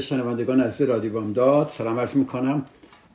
[0.00, 1.68] شنوندگان از رادیو بامداد.
[1.68, 2.64] سلام عرض می‌کنم.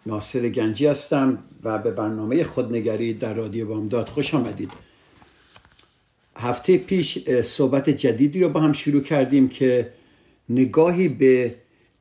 [0.06, 4.72] ناصر گنجی هستم و به برنامه خودنگری در رادیو بامداد خوش آمدید.
[6.36, 9.92] هفته پیش صحبت جدیدی رو با هم شروع کردیم که
[10.50, 11.56] نگاهی به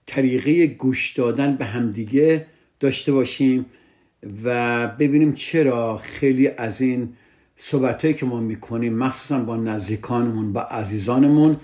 [0.07, 2.47] طریقه گوش دادن به همدیگه
[2.81, 3.67] داشته باشیم
[4.45, 7.13] و ببینیم چرا خیلی از این
[7.57, 11.57] صحبت که ما می‌کنیم مخصوصا با نزدیکانمون با عزیزانمون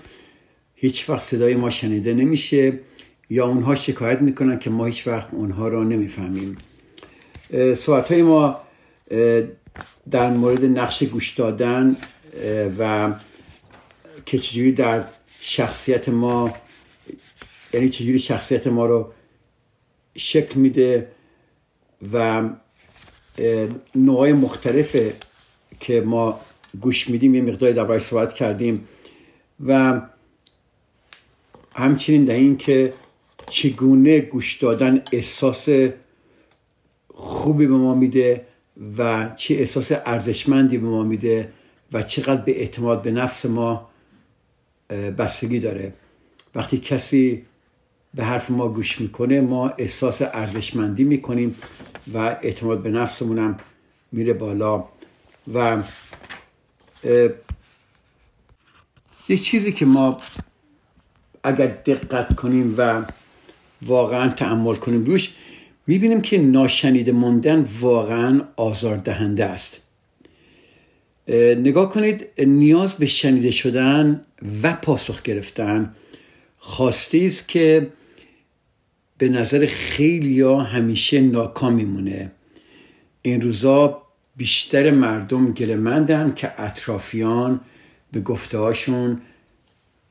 [0.75, 2.79] هیچ وقت صدای ما شنیده نمیشه.
[3.29, 6.57] یا اونها شکایت می‌کنن که ما هیچ وقت اونها را نمی‌فهمیم.
[7.75, 8.61] صحبت های ما
[10.09, 11.97] در مورد نقش گوش دادن
[12.79, 13.13] و
[14.25, 15.05] که چجوری در
[15.39, 16.55] شخصیت ما
[17.73, 19.13] یعنی چجوری شخصیت ما رو
[20.15, 21.07] شکل میده
[22.13, 22.49] و
[23.95, 24.97] نوعای مختلف
[25.79, 26.39] که ما
[26.81, 28.87] گوش میدیم یه مقداری درباره صحبت کردیم.
[29.65, 30.01] و
[31.73, 32.93] همچنین در این که
[33.49, 35.69] چگونه گوش دادن احساس
[37.13, 38.45] خوبی به ما میده
[38.97, 41.53] و چه احساس ارزشمندی به ما میده
[41.93, 43.89] و چقدر به اعتماد به نفس ما
[44.89, 45.93] بستگی داره.
[46.55, 47.45] وقتی کسی
[48.13, 51.55] به حرف ما گوش می‌کنه ما احساس ارزشمندی می‌کنیم
[52.13, 53.57] و اعتماد به نفسمونم
[54.11, 54.83] میره بالا.
[55.53, 55.83] و
[59.29, 60.21] یه چیزی که ما
[61.43, 63.03] اگر دقت کنیم و
[63.81, 65.05] واقعا تعمل کنیم.
[65.05, 65.33] روش
[65.87, 69.81] می‌بینیم که ناشنیده موندن واقعا آزاردهنده است.
[71.57, 74.21] نگاه کنید نیاز به شنیده شدن
[74.63, 75.93] و پاسخ گرفتن
[76.57, 77.87] خواسته است که
[79.17, 82.31] به نظر خیلی ها همیشه ناکام میمونه.
[83.21, 84.01] این روزا
[84.37, 87.59] بیشتر مردم گلمندن که اطرافیان
[88.11, 89.17] به گفته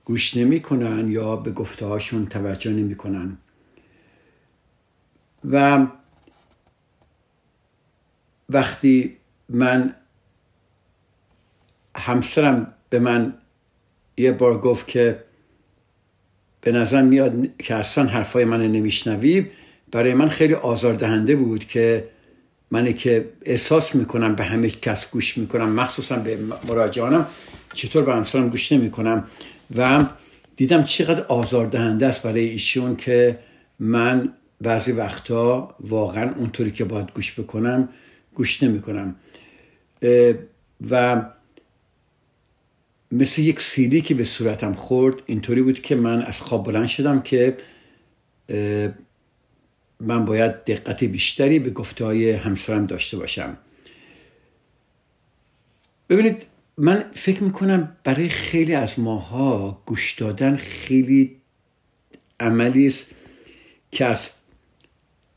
[0.05, 1.99] گوش نمی‌کنن یا به گفته
[2.31, 3.38] توجه نمی‌کنن.
[5.50, 5.86] و
[8.48, 9.16] وقتی
[9.48, 9.94] من
[11.96, 13.34] همسرم به من
[14.16, 15.24] یه بار گفت که
[16.60, 19.46] به نظر میاد که اصلا حرفای من نمیشنوی
[19.92, 22.08] برای من خیلی آزاردهنده بود که
[22.70, 27.26] منی که احساس می‌کنم به همه کس گوش می‌کنم مخصوصا به مراجعانم
[27.74, 29.24] چطور به همسرم گوش نمی‌کنم.
[29.76, 30.04] و
[30.56, 33.38] دیدم چقدر آزاردهنده است برای ایشون که
[33.78, 37.89] من بعضی وقتا واقعا اونطوری که باید گوش بکنم
[38.34, 39.17] گوش نمی‌کنم.
[40.91, 41.22] و
[43.12, 47.21] مثل یک سیلی که به صورتم خورد اینطوری بود که من از خواب بلند شدم
[47.21, 47.56] که
[50.00, 53.56] من باید دقت بیشتری به گفته های همسرم داشته باشم.
[56.09, 56.43] ببینید
[56.77, 61.37] من فکر می‌کنم برای خیلی از ماها گوش دادن خیلی
[62.41, 63.06] عملی است
[63.91, 64.31] که از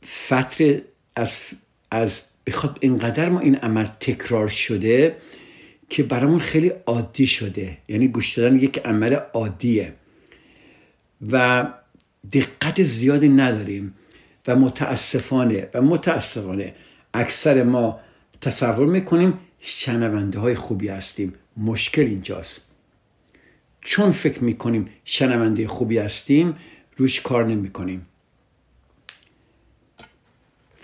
[0.06, 0.80] فتر
[1.16, 1.36] از
[1.90, 5.16] از بخواد اینقدر ما این عمل تکرار شده
[5.88, 7.78] که برامون خیلی عادی شده.
[7.88, 9.94] یعنی گوش دادن یک عمل عادیه.
[11.30, 11.66] و
[12.32, 13.94] دقت زیادی نداریم
[14.46, 16.74] و متاسفانه و متاسفانه
[17.14, 18.00] اکثر ما
[18.40, 21.34] تصور می‌کنیم شنونده های خوبی هستیم.
[21.56, 22.60] مشکل اینجاست.
[23.80, 26.56] چون فکر می‌کنیم شنونده خوبی هستیم
[26.96, 28.06] روش کار نمی‌کنیم.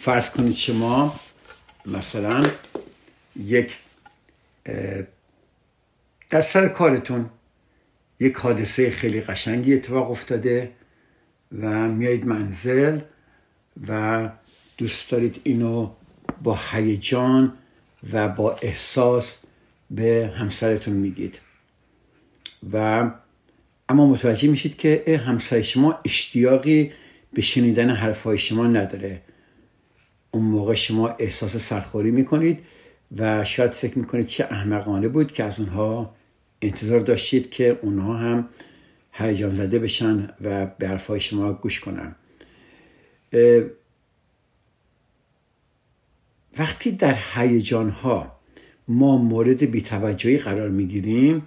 [0.06, 1.14] فرض کنید شما
[1.86, 2.42] مثلا
[3.36, 3.72] یک
[6.30, 7.30] در سر کارتون
[8.20, 10.72] یک حادثه خیلی قشنگی اتفاق افتاده
[11.60, 13.00] و میایید منزل
[13.88, 14.28] و
[14.78, 15.90] دوست دارید اینو
[16.42, 17.52] با هیجان
[18.12, 19.36] و با احساس
[19.90, 21.40] به همسرتون میگید.
[22.72, 23.10] و
[23.88, 26.92] اما متوجه میشید که همسر شما اشتیاقی
[27.32, 29.25] به شنیدن حرفهای شما نداره.
[30.36, 32.58] اون موقع شما احساس سرخوری می‌کنید
[33.16, 36.14] و شاید فکر می‌کنید چه احمقانه بود که از اونها
[36.62, 38.48] انتظار داشتید که اونها هم
[39.12, 42.14] هیجان زده بشن و به حرفهای شما گوش کنن.
[46.58, 48.36] وقتی در هیجان ها
[48.88, 51.42] ما مورد بیتوجهی قرار می‌گیریم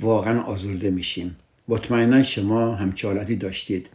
[0.00, 1.36] واقعا آزرده میشیم.
[1.68, 3.88] مطمئنا شما همچه حالتی داشتید.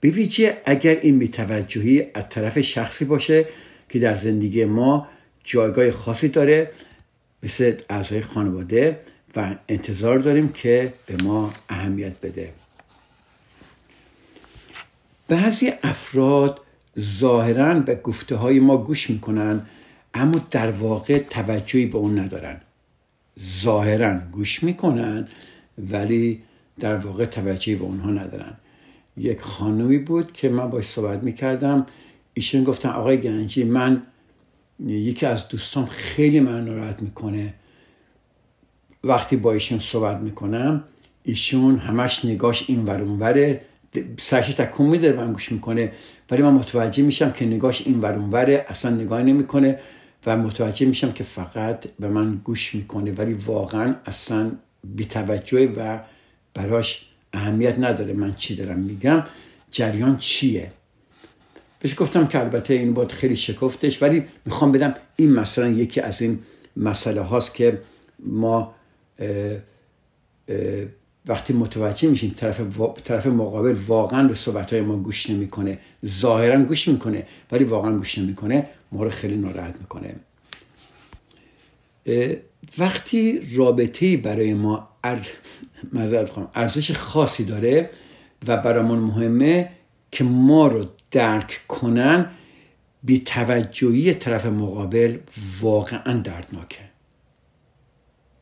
[0.00, 3.46] به ویژه اگر این بیتوجهی از طرف شخصی باشه
[3.88, 5.08] که در زندگی ما
[5.44, 6.70] جایگاه خاصی داره
[7.42, 9.00] مثل اعضای خانواده
[9.36, 12.52] و انتظار داریم که به ما اهمیت بده.
[15.28, 16.60] بعضی افراد
[16.98, 19.66] ظاهرا به گفته های ما گوش می‌کنن
[20.14, 22.60] اما در واقع توجهی به اون ندارن.
[23.40, 25.28] ظاهرا گوش می‌کنن
[25.78, 26.42] ولی
[26.80, 28.56] در واقع توجهی به اونها ندارن.
[29.18, 31.86] یک خانمی بود که من باش صحبت می‌کردم.
[32.34, 34.02] ایشون گفتن آقای گنجی من
[34.86, 37.54] یکی از دوستان خیلی من ناراحت می‌کنه.
[39.04, 40.84] وقتی با ایشون صحبت می‌کنم
[41.22, 43.60] ایشون همش نگاش این ورانوره
[44.18, 45.92] سرش تکون میده من گوش می‌کنه.
[46.30, 49.78] ولی من متوجه میشم که نگاش این ورانوره اصلا نگاه نمی‌کنه
[50.26, 53.12] و متوجه میشم که فقط به من گوش می‌کنه.
[53.12, 54.52] ولی واقعا اصلا
[54.84, 55.98] بیتوجه و
[56.54, 59.24] براش اهمیت نداره من چی دارم میگم.
[59.70, 60.72] جریان چیه؟
[61.80, 66.22] بهش گفتم که البته این باید خیلی شکفتش ولی می‌خوام بدم این مثلا یکی از
[66.22, 66.38] این
[66.76, 67.80] مسئله هاست که
[68.18, 68.74] ما
[71.26, 72.60] وقتی متوجه میشیم طرف,
[73.04, 78.18] طرف مقابل واقعا به صحبت های ما گوش نمی‌کنه ظاهرا گوش می‌کنه ولی واقعا گوش
[78.18, 80.14] نمی‌کنه ما رو خیلی ناراحت می‌کنه.
[82.78, 84.88] وقتی رابطه برای ما
[86.54, 87.90] ارزش خاصی داره
[88.46, 89.70] و برامون مهمه
[90.10, 92.30] که ما رو درک کنن
[93.02, 95.18] بی توجهی طرف مقابل
[95.60, 96.78] واقعا دردناکه.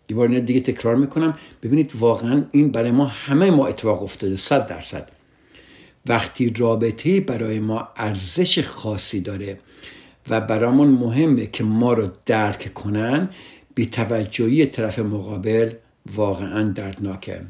[0.09, 1.35] یه بار دیگه تکرار می‌کنم.
[1.63, 5.09] ببینید واقعا این برای ما همه ما اتفاق افتاده صد درصد.
[6.07, 9.59] وقتی رابطه برای ما ارزش خاصی داره
[10.31, 13.29] و برامون مهمه که ما رو درک کنن
[13.75, 15.73] بی توجهی طرف مقابل
[16.15, 17.41] واقعا دردناکه.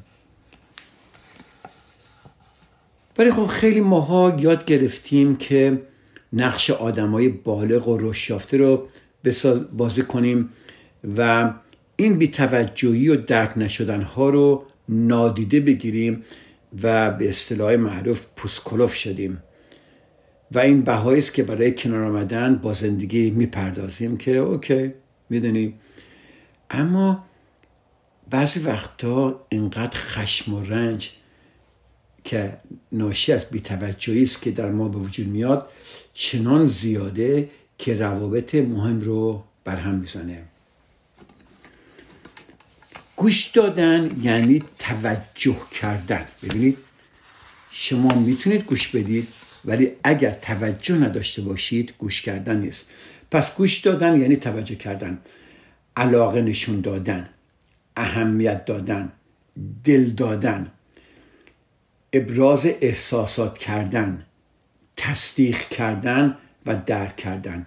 [3.18, 5.82] ولی خب خیلی ماها یاد گرفتیم که
[6.32, 8.88] نقش آدمای بالغ و رشیافته رو
[9.72, 10.48] بازی کنیم
[11.16, 11.52] و
[11.96, 16.24] این بیتوجهی و درک نشدن ها رو نادیده بگیریم
[16.82, 19.42] و به اصطلاح معروف پوسکلوف شدیم.
[20.52, 24.92] و این بهایی است که برای کنار آمدن با زندگی می‌پردازیم که اوکی
[25.30, 25.74] می‌دونیم
[26.70, 27.24] اما
[28.30, 31.10] بعضی وقتا اینقدر خشم و رنج
[32.24, 32.56] که
[32.92, 35.68] ناشی از بیتوجهی است که در ما به وجود میاد
[36.14, 40.42] چنان زیاده که روابط مهم رو برهم می‌زنه.
[43.16, 46.24] گوش دادن یعنی توجه کردن.
[46.42, 46.78] ببینید
[47.70, 49.28] شما می‌تونید گوش بدید
[49.64, 52.88] ولی اگر توجه نداشته باشید گوش کردن نیست.
[53.30, 55.18] پس گوش دادن یعنی توجه کردن.
[55.96, 57.28] علاقه نشون دادن.
[57.96, 59.12] اهمیت دادن
[59.84, 60.70] دل دادن
[62.12, 64.26] ابراز احساسات کردن
[64.96, 67.66] تصدیق کردن و درک کردن.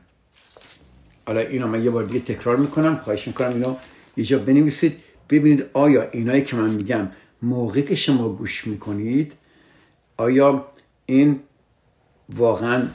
[1.28, 3.76] حالا اینو من یه بار دیگه تکرار می‌کنم خواهش می‌کنم اینو
[4.18, 4.98] یه جا بنویسید.
[5.30, 7.10] ببینید آیا اینایی که من میگم
[7.42, 9.34] موقعی که شما گوش می‌کنید
[10.18, 10.66] آیا
[11.06, 11.40] این
[12.30, 12.88] واقعا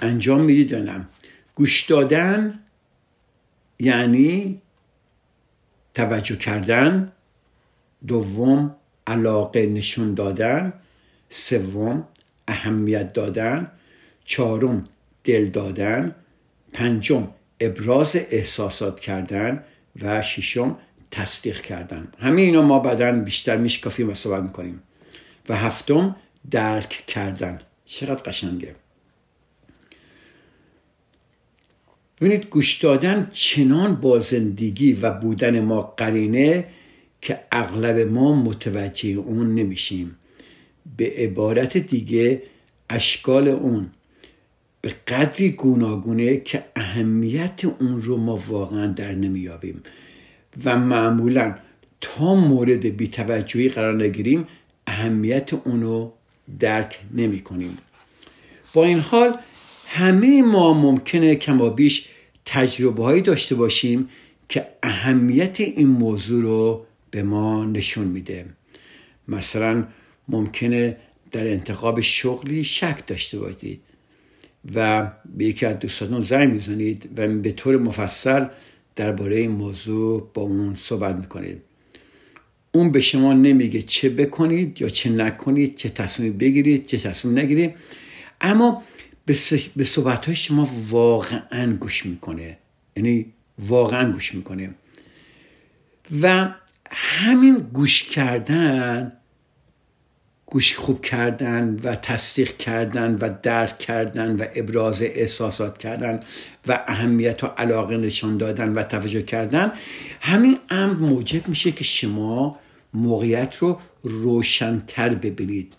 [0.00, 1.08] انجام می‌دید یا نه؟
[1.54, 2.60] گوش دادن
[3.78, 4.62] یعنی
[5.98, 7.12] توجه کردن.
[8.06, 8.76] دوم
[9.06, 10.72] علاقه نشون دادن.
[11.28, 12.08] سوم
[12.48, 13.70] اهمیت دادن.
[14.24, 14.84] چهارم
[15.24, 16.14] دل دادن.
[16.72, 17.28] پنجم
[17.60, 19.64] ابراز احساسات کردن.
[20.02, 20.78] و ششم
[21.10, 22.08] تصدیق کردن.
[22.18, 24.82] همه اینا ما بعدا بیشتر میشکافیم و صحبت می‌کنیم.
[25.48, 26.16] و هفتم
[26.50, 27.60] درک کردن.
[27.84, 28.74] چقدر قشنگه.
[32.20, 36.64] ببینید گوش دادن چنان با زندگی و بودن ما قرینه
[37.20, 40.16] که اغلب ما متوجه اون نمیشیم.
[40.96, 42.42] به عبارت دیگه
[42.90, 43.90] اشکال اون
[44.80, 49.82] به قدری گوناگونه که اهمیت اون رو ما واقعا در نمیابیم
[50.64, 51.54] و معمولا
[52.00, 54.46] تا مورد بیتوجهی قرار نگیریم
[54.86, 56.10] اهمیت اونو
[56.60, 57.78] درک نمی کنیم
[58.74, 59.38] با این حال
[59.90, 62.08] همه ما ممکنه کما بیش
[62.44, 64.08] تجربه هایی داشته باشیم
[64.48, 68.46] که اهمیت این موضوع رو به ما نشون میده.
[69.28, 69.84] مثلا
[70.28, 70.96] ممکنه
[71.30, 73.80] در انتخاب شغلی شک داشته باشید
[74.74, 78.46] و به یکی از دوستاتون زنگ می‌زنید و به طور مفصل
[78.96, 81.62] درباره این موضوع با اون صحبت می‌کنید.
[82.72, 87.74] اون به شما نمیگه چه بکنید یا چه نکنید چه تصمیم بگیرید چه تصمیم نگیرید.
[88.40, 88.82] اما
[89.28, 89.36] به,
[89.76, 92.58] به صحبت های شما واقعا گوش می‌کنه.
[92.96, 93.26] یعنی
[93.58, 94.70] واقعا گوش می‌کنه.
[96.22, 96.54] و
[96.90, 99.12] همین گوش کردن
[100.46, 106.20] گوش خوب کردن و تصدیق کردن و درک کردن و ابراز احساسات کردن
[106.66, 109.72] و اهمیت و علاقه نشان دادن و توجه کردن
[110.20, 112.58] همین امر موجب میشه که شما
[112.94, 115.72] موقعیت رو روشنتر ببینید.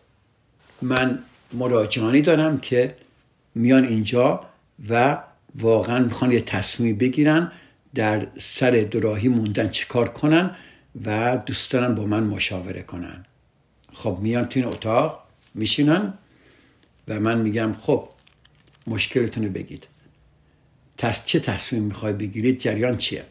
[0.82, 1.20] من
[1.54, 2.96] مراجعانی دارم که
[3.56, 4.46] میان اینجا
[4.90, 5.18] و
[5.56, 7.52] واقعا می‌خوان یه تصمیم بگیرن
[7.96, 10.56] در سر دراهی موندن چیکار کنن
[11.06, 13.26] و دوست دارن با من مشاوره کنن.
[13.94, 15.24] خب میان تو این اتاق
[15.56, 16.14] میشینن
[17.08, 18.10] و من میگم خب
[18.88, 19.88] مشکلتون رو بگید.
[20.98, 23.26] تس چه تصمیم می‌خوای بگیرید؟ جریان چیه؟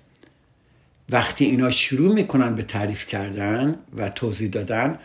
[1.10, 4.98] وقتی اینا شروع می‌کنن به تعریف کردن و توضیح دادن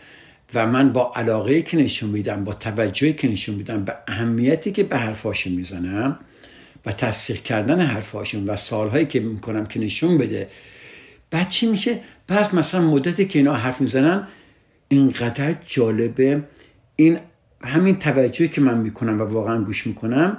[0.54, 4.82] و من با علاقه که نشون میدم با توجهی که نشون میدم به اهمیتی که
[4.82, 6.18] به حرفاشون می‌زنم
[6.86, 10.48] و تصدیق کردن حرفاشون و سالهایی که می‌کنم که نشون بده
[11.30, 14.28] بعد چی میشه؟ بعد مثلا مدتی که اینا حرف می‌زنن
[14.88, 16.42] اینقدر جالبه.
[16.96, 17.18] این
[17.60, 20.38] همین توجهی که من می‌کنم و واقعا گوش می‌کنم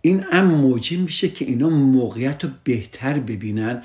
[0.00, 3.82] این هم موجب میشه که اینا موقعیت رو بهتر ببینن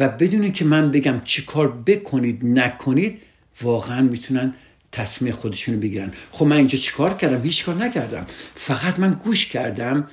[0.00, 3.18] و بدونی که من بگم چی کار بکنید نکنید
[3.60, 4.54] واقعا می‌تونن
[4.92, 6.12] تصمیم خودشونو بگیرن.
[6.30, 8.26] خب من اینجا چیکار کردم؟ هیچ کار نکردم.
[8.54, 10.08] فقط من گوش کردم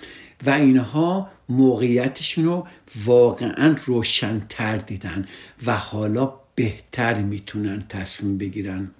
[0.45, 2.67] و اینها موقعیتشون رو
[3.05, 5.27] واقعا روشنتر دیدن
[5.65, 8.91] و حالا بهتر می‌تونن تصمیم بگیرن.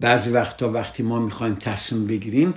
[0.00, 2.54] بعضی وقتا وقتی ما می‌خوایم تصمیم بگیریم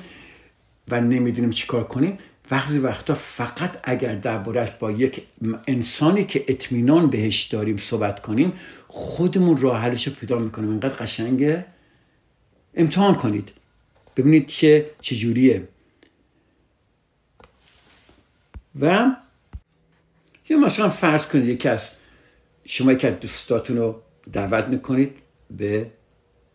[0.90, 2.18] و نمی‌دونیم چیکار کنیم
[2.52, 5.22] وقتی وقتا فقط اگر دربارهش با یک
[5.68, 8.54] انسانی که اطمینان بهش داریم صحبت کنیم
[8.88, 10.70] خودمون راه حلش رو پیدا می‌کنیم.
[10.70, 11.66] اینقدر قشنگه.
[12.76, 13.52] امتحان کنید.
[14.18, 15.68] ببینید چه چجوریه
[18.80, 19.16] و
[20.50, 21.90] یا مثلا فرض کنید یکی از
[22.66, 24.02] شما که از دوستاتون رو
[24.34, 25.16] دعوت می‌کنید
[25.52, 25.92] به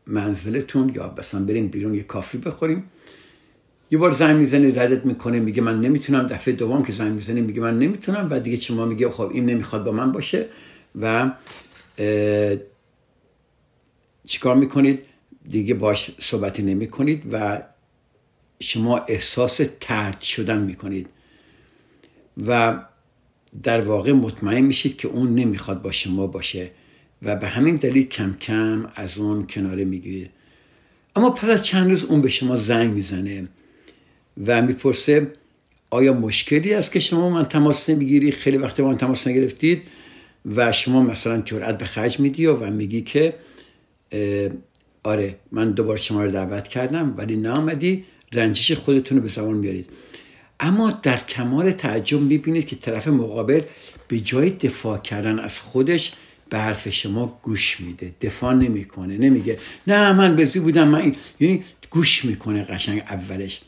[0.07, 2.91] منزلتون یا مثلا بریم بیرون یه کافی بخوریم.
[3.91, 6.27] یه بار زنگ می‌زنی ردت می‌کنه میگه من نمی‌تونم.
[6.27, 9.85] دفعه دوم که زنگ می‌زنی میگه من نمی‌تونم و دیگه شما میگه خب این نمی‌خواد
[9.85, 10.47] با من باشه
[11.01, 11.31] و
[14.27, 15.03] چیکار می‌کنید؟
[15.51, 17.63] دیگه باش صحبتی نمی کنید و
[18.61, 21.07] شما احساس ترد شدن می‌کنید
[22.47, 22.83] و
[23.63, 26.71] در واقع مطمئن میشید که اون نمی‌خواد با شما باشه
[27.23, 30.31] و به همین دلیل کم کم از اون کناره می‌گیرید.
[31.17, 33.49] اما پس از چند روز اون به شما زنگ می‌زنه.
[34.47, 35.33] و می‌پرسه
[35.91, 39.83] آیا مشکلی است که شما من تماس نمی‌گیری؟ خیلی وقت من تماس نگرفتید
[40.57, 43.35] و شما مثلا جرأت به خرج میدی و میگی که
[45.03, 49.89] آره من دوباره شما رو دعوت کردم ولی نامدی رنجش خودتون رو به زمان میارید
[50.61, 53.63] اما در کمال تعجب می‌بینید که طرف مقابل
[54.09, 56.13] به جای دفاع کردن از خودش
[56.51, 58.15] به حرف شما گوش میده.
[58.21, 63.61] دفاع نمی‌کنه نمیگه نه من بزی بودم من یعنی گوش می‌کنه قشنگ اولش.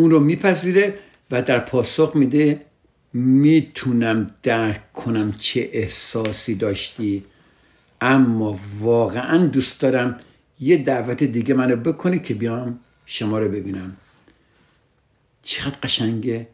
[0.00, 0.94] اون رو میپذیره
[1.30, 2.60] و در پاسخ میده
[3.12, 7.24] می‌تونم درک کنم چه احساسی داشتی.
[8.00, 10.16] اما واقعا دوست دارم
[10.60, 13.96] یه دعوت دیگه منو بکنی که بیام شما رو ببینم.
[15.42, 16.48] چقدر قشنگه.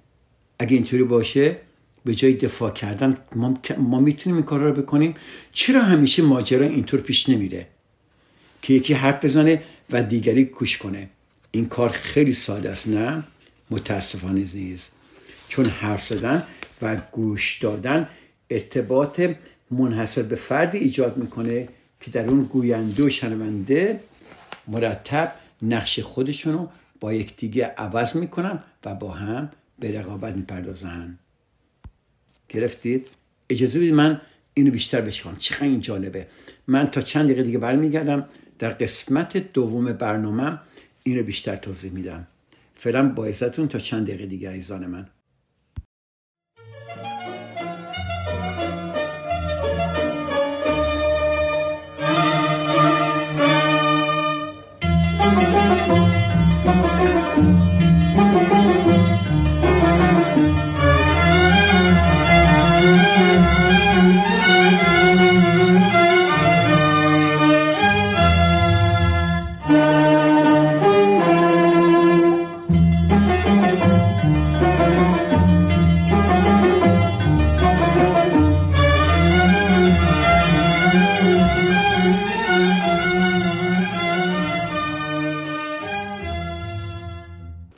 [0.59, 1.57] اگه اینطوری باشه
[2.05, 5.15] به جای دفاع کردن ما, ما می‌تونیم این کار رو بکنیم.
[5.53, 7.67] چرا همیشه ماجرا اینطور پیش نمیره؟
[8.63, 11.09] که یکی حرف بزنه و دیگری گوش کنه.
[11.51, 13.25] این کار خیلی ساده است نه؟
[13.71, 14.93] متاسفانه نیست
[15.49, 16.43] چون حرف زدن
[16.83, 18.09] و گوش دادن
[18.51, 19.21] ارتباط
[19.71, 21.69] منحصر به فردی ایجاد می‌کنه
[22.01, 24.01] که در اون گوینده و شنونده
[24.69, 25.33] مرتب
[25.63, 26.69] نقش خودشونو
[27.01, 31.19] با یکدیگه عوض می‌کنن و با هم به رقابت می‌پردازن.
[32.49, 33.09] گرفتید؟
[33.51, 34.21] اجازه بدید من
[34.55, 36.27] اینو بیشتر بشکنم چقدر این جالبه.
[36.67, 38.29] من تا چند دقیقه دیگه برمیگردم.
[38.59, 40.59] در قسمت دوم برنامه
[41.03, 42.27] اینو بیشتر توضیح میدم.
[42.77, 43.25] فعلا با
[43.69, 45.07] تا چند دقیقه دیگه ایزان من.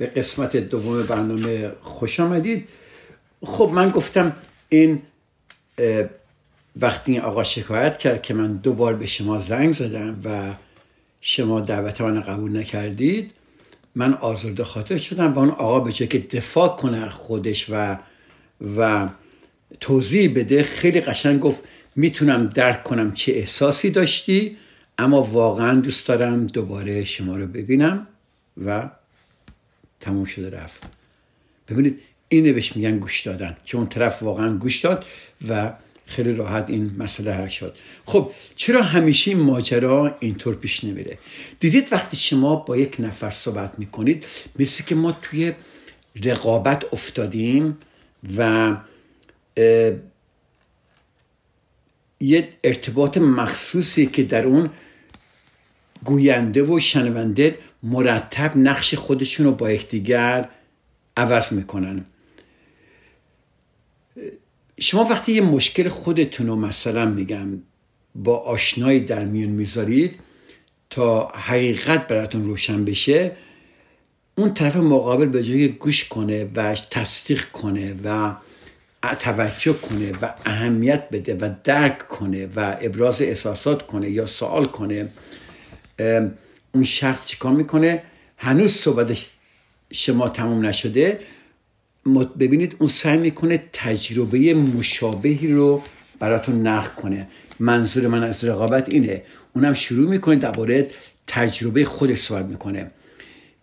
[0.09, 2.69] قسمت دوم برنامه خوش آمدید.
[3.45, 4.33] خب من گفتم
[4.69, 5.03] این
[6.81, 10.55] وقتی این آقا شکایت کرد که من دوبار به شما زنگ زدم و
[11.21, 13.33] شما دعوت من قبول نکردید
[13.95, 17.97] من آزرده خاطر شدم و اون آقا به که دفاع کنه خودش و
[18.77, 19.09] و
[19.81, 21.63] توضیح بده خیلی قشنگ گفت
[21.97, 24.57] می‌تونم درک کنم چه احساسی داشتی
[24.99, 28.07] اما واقعا دوست دارم دوباره شما رو ببینم
[28.67, 28.91] و
[30.01, 30.83] تموم شده رفت.
[31.69, 35.05] ببینید اینه بهش میگن گوش دادن که اون طرف واقعا گوش داد
[35.49, 35.73] و
[36.07, 37.77] خیلی راحت این مسئله حل شد.
[38.07, 41.19] خب چرا همیشه این ماجرا اینطور پیش نمیره؟
[41.61, 44.27] دیدید وقتی شما با یک نفر صحبت می‌کنید
[44.59, 45.53] مثل که ما توی
[46.25, 47.79] رقابت افتادیم
[48.37, 48.77] و
[52.21, 54.71] یه ارتباط مخصوصی که در اون
[56.05, 60.49] گوینده و شنونده مرتب نقش خودشون رو با یکدیگر
[61.17, 62.05] عوض می‌کنن.
[64.81, 67.49] شما وقتی یه مشکل خودتون رو مثلا میگم
[68.15, 70.19] با آشنایی در میون می‌ذارید
[70.91, 73.37] تا حقیقت براتون روشن بشه
[74.35, 78.35] اون طرف مقابل به جای گوش کنه و تصدیق کنه و
[79.19, 85.09] توجه کنه و اهمیت بده و درک کنه و ابراز احساسات کنه یا سوال کنه
[86.75, 88.03] اون شخص چیکار می‌کنه؟
[88.37, 89.31] هنوز صحبتش
[89.93, 91.21] شما تموم نشده.
[92.39, 95.83] ببینید اون سعی می‌کنه تجربه مشابهی رو
[96.19, 97.29] براتون نقل کنه.
[97.61, 99.23] منظور من از رقابت اینه.
[99.55, 100.91] اونم شروع می‌کنه درباره
[101.27, 102.91] تجربه خودش صحبت می‌کنه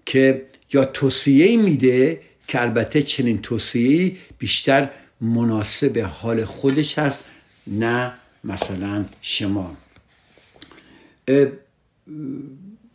[0.05, 4.89] که یا توصیه میده که البته چنین توصیه بیشتر
[5.21, 7.23] مناسب حال خودش هست
[7.67, 9.77] نه مثلا شما.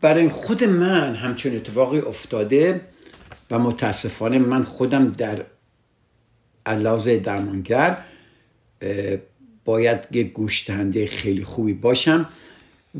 [0.00, 2.80] برای خود من همچون اتفاقی افتاده
[3.50, 5.45] و متاسفانه من خودم در
[6.67, 8.04] علاوه درمانگر
[9.65, 10.71] باید یک گوش
[11.06, 12.28] خیلی خوبی باشم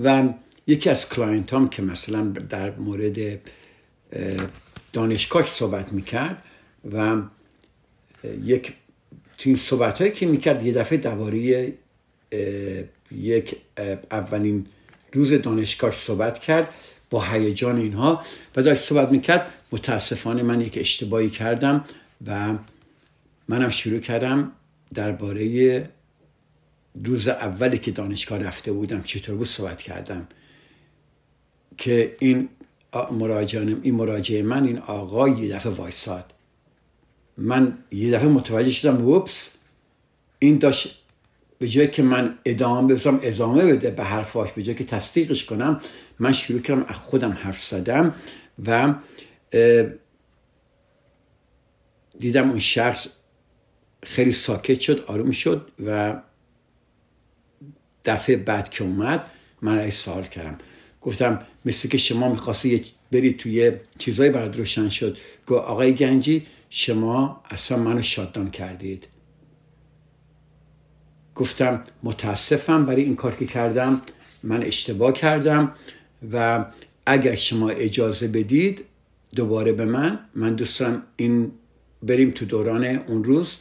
[0.03, 0.29] و
[0.67, 3.41] یکی از client هام که مثلا در مورد
[4.93, 6.43] دانشگاه صحبت می‌کرد
[6.93, 7.23] و
[8.45, 8.73] یک
[9.39, 11.73] تو این صحبت هایی که می‌کرد یه دفعه درباره
[13.13, 13.57] یک
[14.11, 14.67] اولین
[15.13, 16.75] روز دانشگاه صحبت کرد
[17.11, 18.23] با هیجان اینها
[18.57, 19.53] و داشت صحبت می‌کرد.
[19.73, 21.85] متاسفانه من یک اشتباهی کردم
[22.27, 22.55] و
[23.49, 24.53] منم شروع کردم
[24.95, 25.89] درباره
[27.05, 30.29] روز اولی که دانشگاه رفته بودم چطور بود صحبت کردم.
[31.79, 32.49] که این
[33.13, 36.33] مراجعانم این مراجعه من این آقا یه دفعه وایساد.
[37.37, 39.51] من یه دفعه متوجه شدم وپس
[40.39, 41.00] این داشت
[41.61, 45.81] به جای که من ادامه بزنم ادامه بده به حرفاش به جای که تصدیقش کنم
[46.19, 48.15] من شروع کردم از خودم حرف زدم
[48.67, 48.95] و
[52.19, 53.09] دیدم اون شخص
[54.03, 56.21] خیلی ساکت شد آروم شد و
[58.05, 59.31] دفعه بعد که اومد
[59.63, 60.59] من ای سوال کردم.
[61.01, 65.19] گفتم مثل که شما می‌خواستی برید توی چیزایی برات روشن شد.
[65.47, 69.09] گفت آقای گنجی شما اصلا منو شادان کردید.
[71.41, 74.03] گفتم متاسفم برای این کار که کردم
[74.43, 75.73] من اشتباه کردم
[76.33, 76.65] و
[77.07, 78.85] اگر شما اجازه بدید
[79.37, 81.53] دوباره به من من دوست دارم این
[82.03, 83.57] بریم تو دوران اون روز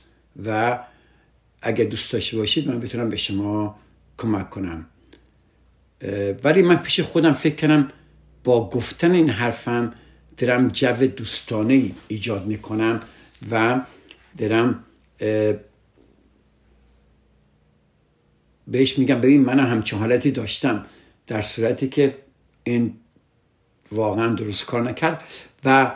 [0.46, 0.80] و
[1.62, 3.80] اگر دوست داشته باشید من بتونم به شما
[4.18, 4.86] کمک کنم.
[6.44, 7.88] ولی من پیش خودم فکر کنم
[8.44, 9.94] با گفتن این حرفم
[10.38, 13.00] درم جو دوستانه ایجاد می‌کنم
[13.52, 13.82] و
[14.38, 14.84] درم
[18.71, 20.86] بهش میگم ببین من همچین حالتی داشتم
[21.27, 22.15] در صورتی که
[22.63, 22.93] این
[23.91, 25.23] واقعا درست کار نکرد.
[25.65, 25.91] و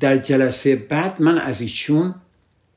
[0.00, 2.14] در جلسه بعد من از ایشون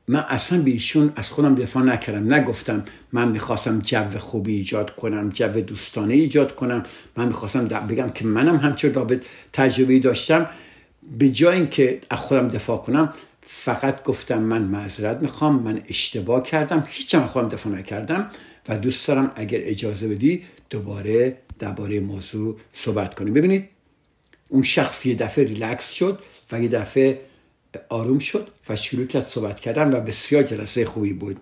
[0.08, 2.34] من اصلا به ایشون از خودم دفاع نکردم.
[2.34, 6.82] نگفتم من می‌خواستم جو خوبی ایجاد کنم جو دوستانه ایجاد کنم.
[7.16, 10.46] من می‌خواستم بگم که منم همچون رابط تجربه داشتم.
[11.18, 16.84] به جای اینکه از خودم دفاع کنم فقط گفتم من معذرت می‌خوام من اشتباه کردم.
[16.86, 18.30] هیچ خودم دفاع نکردم.
[18.68, 23.34] و دوست دارم اگر اجازه بدی دوباره درباره موضوع صحبت کنیم.
[23.34, 23.68] ببینید
[24.48, 26.18] اون شخص یه دفعه ریلکس شد
[26.52, 27.20] و یه دفعه
[27.88, 31.40] آروم شد و شروع کرد صحبت کردن و بسیار جلسه خوبی بود.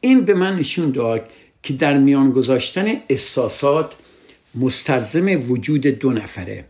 [0.00, 1.30] این به من نشون داد
[1.62, 3.94] که در میان گذاشتن احساسات
[4.54, 6.64] مستلزم وجود دو نفره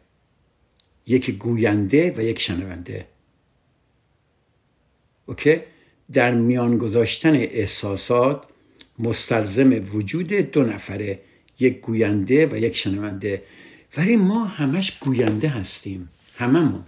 [1.06, 3.06] یک گوینده و یک شنونده.
[5.26, 5.60] اوکی؟
[6.12, 8.44] در میان گذاشتن احساسات
[8.98, 11.18] مستلزم وجود دو نفره
[11.60, 13.42] یک گوینده و یک شنونده.
[13.96, 16.82] ولی ما همش گوینده هستیم هممون.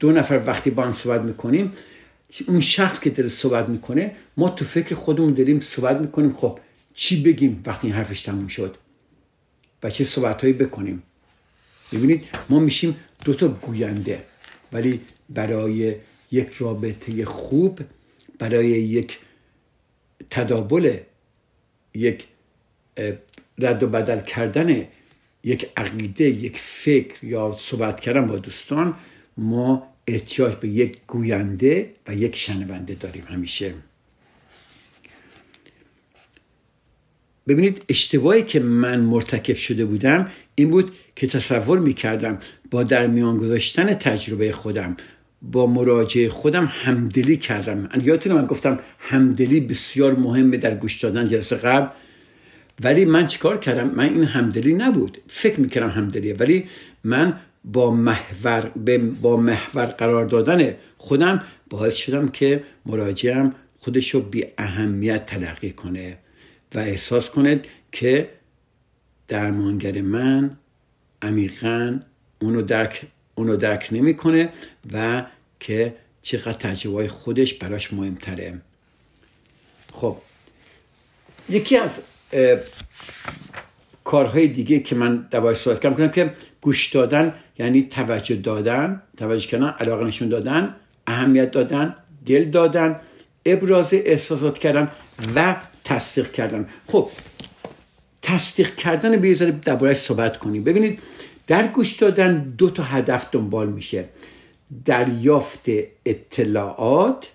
[0.00, 1.72] دو نفر وقتی با هم صحبت می‌کنیم
[2.46, 6.34] اون شخص که داره صحبت می‌کنه ما تو فکر خودمون داریم صحبت می‌کنیم.
[6.34, 6.58] خب
[6.94, 8.76] چی بگیم وقتی این حرفش تموم شد؟
[9.82, 11.02] و چه صحبت هایی بکنیم؟
[11.92, 14.22] ببینید ما میشیم دو تا گوینده
[14.72, 15.94] ولی برای
[16.32, 17.80] یک رابطه خوب
[18.38, 19.18] برای یک
[20.30, 20.96] تدابل
[21.94, 22.26] یک
[23.58, 24.86] رد و بدل کردن
[25.44, 28.94] یک عقیده یک فکر یا صحبت کردن با دوستان
[29.36, 33.74] ما احتیاج به یک گوینده و یک شنونده داریم همیشه.
[37.48, 42.38] ببینید اشتباهی که من مرتکب شده بودم این بود که تصور می‌کردم
[42.70, 44.96] با در میان گذاشتن تجربه خودم
[45.42, 47.88] با مراجعه خودم همدلی کردم.
[48.02, 51.86] یادتونه من گفتم همدلی بسیار مهمه در گوش دادن جلسه قبل.
[52.84, 55.18] ولی من چیکار کردم؟ من این همدلی نبود.
[55.28, 56.34] فکر می‌کردم همدلیه.
[56.34, 56.64] ولی
[57.04, 58.72] من با محور
[59.22, 66.18] با محور قرار دادن خودم باعث شدم که مراجعم خودش رو بی اهمیت تلقی کنه
[66.74, 67.60] و احساس کنه
[67.92, 68.30] که
[69.28, 70.56] درمانگر من
[71.22, 72.00] عمیقا
[72.40, 73.06] اونو درک
[73.42, 74.48] اونو درک نمی‌کنه
[74.92, 75.24] و
[75.60, 78.60] که چقدر تجربه خودش براش مهمتره.
[79.92, 80.16] خب
[81.48, 81.90] یکی از
[84.04, 89.46] کارهای دیگه که من دوای صحبت کردم کنم که گوش دادن یعنی توجه دادن توجه
[89.46, 90.76] کردن علاقه نشون دادن
[91.06, 93.00] اهمیت دادن دل دادن
[93.46, 94.90] ابراز احساسات کردن
[95.34, 96.68] و تصدیق کردن.
[96.86, 97.10] خب
[98.22, 100.64] تصدیق کردن به یه دربارهش صحبت کنیم.
[100.64, 101.02] ببینید
[101.46, 104.08] در گوش دادن دو تا هدف دنبال میشه.
[104.84, 105.64] دریافت
[106.06, 107.32] اطلاعات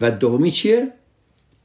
[0.00, 0.92] و دومی چیه؟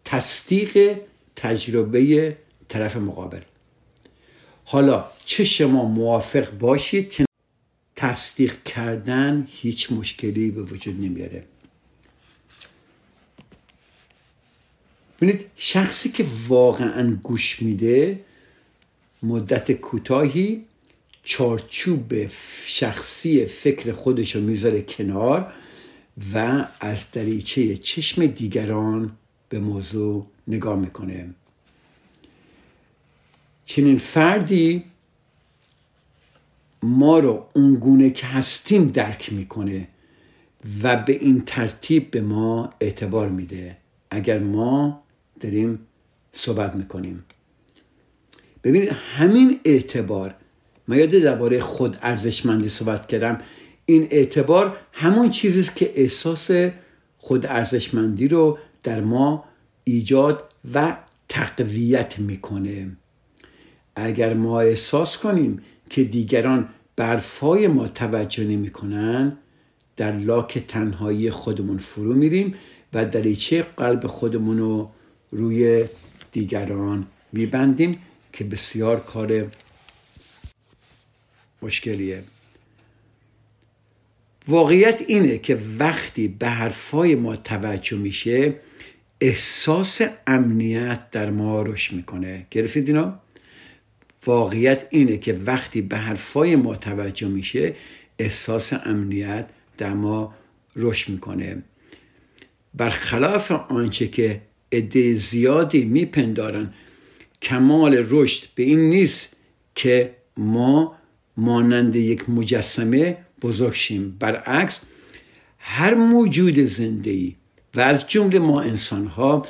[0.06, 0.97] تصدیق
[1.36, 3.41] تجربه طرف مقابل.
[4.65, 7.25] حالا چه شما موافق باشید چه
[7.95, 11.43] تصدیق کردن هیچ مشکلی به وجود نمیاره.
[15.17, 18.19] ببینید شخصی که واقعا گوش میده
[19.23, 20.65] مدت کوتاهی
[21.29, 22.13] چارچوب
[22.65, 25.53] شخصی فکر خودش رو می‌ذاره کنار
[26.33, 29.11] و از دریچه چشم دیگران
[29.49, 31.29] به موضوع نگاه می‌کنه.
[33.65, 34.83] چنین فردی
[36.83, 39.87] ما رو اونگونه که هستیم درک می‌کنه
[40.83, 43.77] و به این ترتیب به ما اعتبار میده.
[44.11, 45.03] اگر ما
[45.39, 45.79] داریم
[46.31, 47.25] صحبت می‌کنیم.
[48.63, 50.35] ببینید همین اعتبار
[50.88, 53.38] من یاد درباره خود ارزشمندی صحبت کردم.
[53.86, 56.52] این اعتبار همون چیزی است که احساس
[57.17, 59.43] خود ارزشمندی رو در ما
[59.84, 60.97] ایجاد و
[61.30, 62.97] تقویت می‌کنه.
[63.95, 69.38] اگر ما احساس کنیم که دیگران برفای ما توجه نمی‌کنن
[69.97, 72.54] در لاک تنهایی خودمون فرو میریم
[72.93, 74.91] و دریچه قلب خودمون رو
[75.32, 75.86] روی
[76.32, 77.97] دیگران میبندیم
[78.34, 79.47] که بسیار کار
[81.62, 82.24] مشکلیه.
[84.48, 88.56] واقعیت اینه که وقتی به حرفای ما توجه میشه
[89.22, 92.48] احساس امنیت در ما رشد می‌کنه.
[92.52, 93.20] گرفتید اینا؟
[94.26, 97.76] واقعیت اینه که وقتی به حرفای ما توجه میشه
[98.20, 100.34] احساس امنیت در ما
[100.76, 101.63] رشد می‌کنه.
[102.74, 104.41] برخلاف آنچه که
[104.72, 106.74] عده زیادی میپندارن
[107.41, 109.36] کمال رشد به این نیست
[109.76, 110.96] که ما
[111.38, 114.17] مانند یک مجسمه بزرگ شیم.
[114.19, 114.82] برعکس
[115.60, 117.36] هر موجود زنده ای
[117.76, 119.45] و از جمله ما انسان ها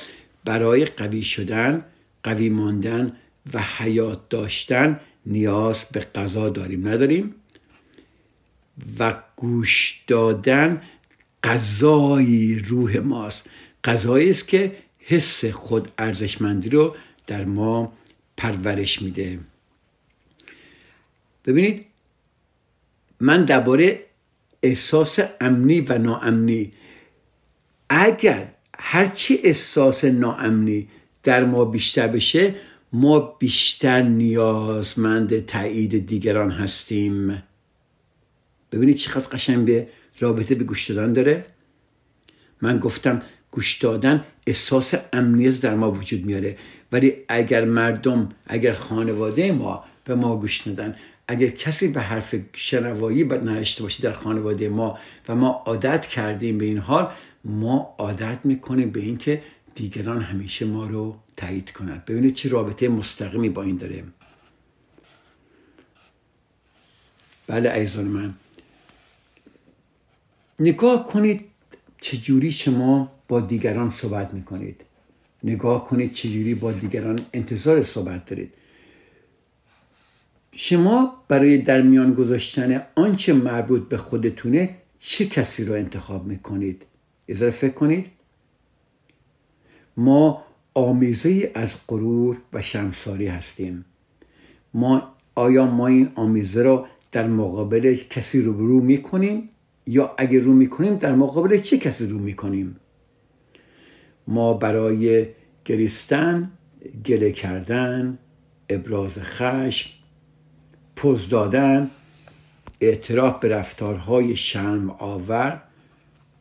[0.46, 1.86] برای قوی شدن
[2.24, 3.14] قوی ماندن
[3.54, 7.36] و حیات داشتن نیاز به غذا داریم نداریم؟
[9.00, 10.82] و گوش دادن
[11.44, 13.50] غذای روح ماست.
[13.84, 16.96] غذایی است که حس خود ارزشمندی رو
[17.28, 17.94] در ما
[18.38, 19.40] پرورش میده.
[21.48, 21.86] ببینید
[23.20, 24.00] من درباره
[24.64, 26.74] احساس امنی و ناامنی
[27.90, 28.48] اگر
[28.80, 30.88] هرچی احساس ناامنی
[31.24, 32.56] در ما بیشتر بشه
[32.94, 37.44] ما بیشتر نیازمند تایید دیگران هستیم.
[38.72, 39.88] ببینید چقدر قشنگ به
[40.20, 41.46] رابطه به گوش دادن داره.
[42.62, 43.20] من گفتم
[43.52, 46.58] گوش دادن احساس امنیت در ما وجود میاره.
[46.92, 50.96] ولی اگر مردم اگر خانواده ما به ما گوش ندن
[51.28, 56.66] اگر کسی به حرف شنوایی نهشته باشه در خانواده ما و ما عادت کردیم به
[56.66, 57.14] این حال
[57.46, 59.44] ما عادت می‌کنیم به اینکه
[59.76, 62.06] دیگران همیشه ما رو تایید کنند.
[62.06, 64.04] ببینید چه رابطه مستقیمی با این داره
[67.48, 68.34] بله ایزان من.
[70.60, 71.46] نگاه کنید
[72.02, 74.82] چجوری شما با دیگران صحبت می‌کنید.
[75.44, 78.54] نگاه کنید چجوری با دیگران انتظار صحبت دارید.
[80.60, 86.86] شما برای در میان گذاشتن آنچه مربوط به خودتونه چه کسی رو انتخاب می‌کنید؟
[87.30, 88.08] ازاره فکر کنید.
[89.98, 90.44] ما
[90.74, 93.86] آمیزه از غرور و شرمساری هستیم.
[94.74, 99.48] ما آیا ما این آمیزه رو در مقابل کسی روبرو می‌کنیم؟
[99.86, 102.76] یا اگر رو می‌کنیم در مقابل چه کسی رو می‌کنیم؟
[104.28, 105.28] ما برای
[105.66, 106.52] گریستن
[107.06, 108.18] گله کردن
[108.70, 109.97] ابراز خشم
[110.98, 111.90] پوز دادن
[112.82, 115.62] اعتراف به رفتارهای شرم آور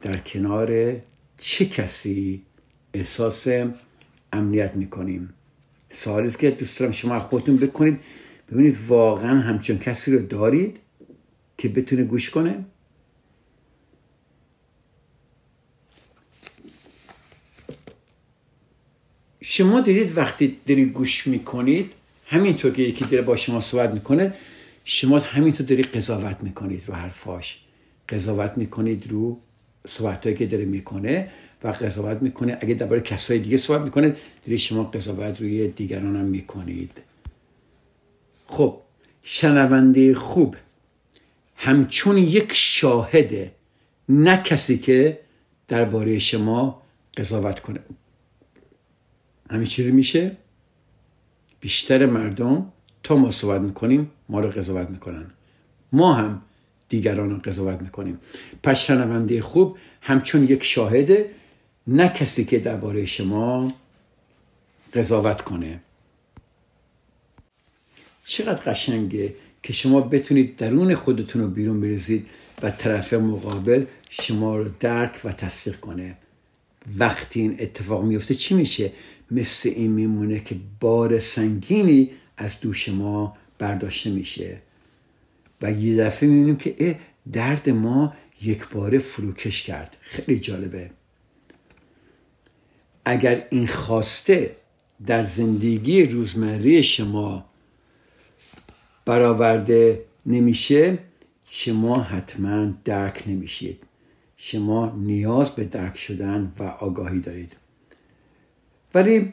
[0.00, 0.96] در کنار
[1.38, 2.42] چه کسی
[2.94, 3.46] احساس
[4.32, 5.34] امنیت می‌کنیم؟
[5.88, 8.00] سوالی که دوست دارم شما خودتون بکنید.
[8.52, 10.80] ببینید واقعا همچون کسی رو دارید
[11.58, 12.64] که بتونه گوش کنه؟
[19.40, 21.92] شما دیدید وقتی داری گوش می‌کنید
[22.26, 24.34] همینطور که یکی داره با شما صحبت می‌کنه
[24.84, 27.58] شما همینطور داری قضاوت می‌کنید رو حرفاش.
[28.08, 29.40] قضاوت می‌کنید رو
[29.86, 31.30] صحبتهایی که داره می‌کنه
[31.64, 32.58] و قضاوت می‌کنه.
[32.60, 37.02] اگه درباره کسای دیگه صحبت می‌کنه داری شما قضاوت روی دیگران هم می‌کنید.
[38.46, 38.80] خب
[39.22, 40.56] شنونده خوب.
[41.56, 43.52] همچون یک شاهده
[44.08, 45.20] نه کسی که
[45.68, 46.82] درباره شما
[47.16, 47.80] قضاوت کنه.
[49.50, 50.36] همین چیزی میشه؟
[51.66, 55.26] بیشتر مردم تا ما صحبت می‌کنیم ما رو قضاوت می‌کنن.
[55.92, 56.42] ما هم
[56.88, 58.20] دیگران رو قضاوت می‌کنیم.
[58.62, 61.30] پس شنونده خوب همچون یک شاهده
[61.86, 63.72] نه کسی که درباره شما
[64.94, 65.80] قضاوت کنه.
[68.26, 72.26] چقدر قشنگه که شما بتونید درون خودتون رو بیرون بریزید
[72.62, 76.16] و طرف مقابل شما رو درک و تصدیق کنه.
[76.98, 78.92] وقتی این اتفاق میفته چی میشه؟
[79.30, 84.58] مثل این میمونه که بار سنگینی از دوش ما برداشته میشه.
[85.62, 86.98] و یه دفعه می‌بینیم که
[87.32, 89.96] درد ما یک بار فروکش کرد.
[90.00, 90.90] خیلی جالبه.
[93.04, 94.56] اگر این خواسته
[95.06, 97.44] در زندگی روزمره شما
[99.04, 100.98] برآورده نمیشه
[101.50, 103.85] شما حتما درک نمیشید.
[104.48, 107.56] شما نیاز به درک شدن و آگاهی دارید.
[108.94, 109.32] ولی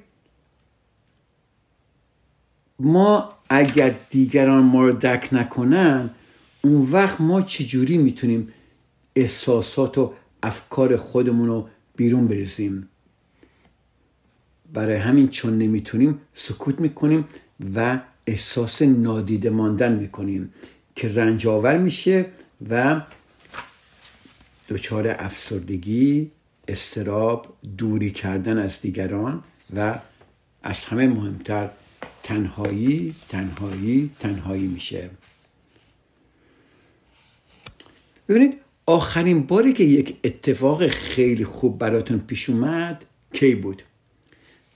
[2.80, 6.10] ما اگر دیگران ما رو درک نکنن
[6.62, 8.48] اون وقت ما چجوری می‌تونیم
[9.16, 12.90] احساسات و افکار خودمون رو بیرون بریزیم
[14.74, 17.26] برای همین چون نمی‌تونیم سکوت می‌کنیم
[17.76, 20.54] و احساس نادیده ماندن می‌کنیم
[20.96, 22.26] که رنج آور میشه
[22.70, 23.02] و
[24.74, 26.32] دچار افسردگی
[26.68, 29.44] استراب دوری کردن از دیگران
[29.76, 30.00] و
[30.64, 31.70] از همه مهمتر
[32.24, 35.10] تنهایی تنهایی تنهایی میشه.
[38.30, 43.84] ببینید آخرین باری که یک اتفاق خیلی خوب براتون پیش اومد کی بود؟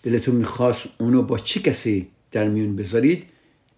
[0.04, 3.24] دلتون می‌خواست اونو با چه کسی در میون بذارید؟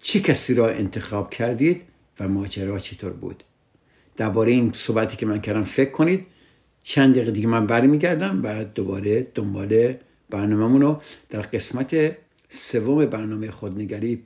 [0.02, 1.82] چه کسی را انتخاب کردید
[2.20, 3.44] و ماجرا چطور بود؟
[4.20, 6.26] درباره این صحبتی که من کردم فکر کنید.
[6.82, 9.96] چند دقیقه دیگه من برمیگردم و دوباره دنبال
[10.30, 12.18] برنامهمون رو در قسمت
[12.50, 14.24] سوم برنامه خودنگری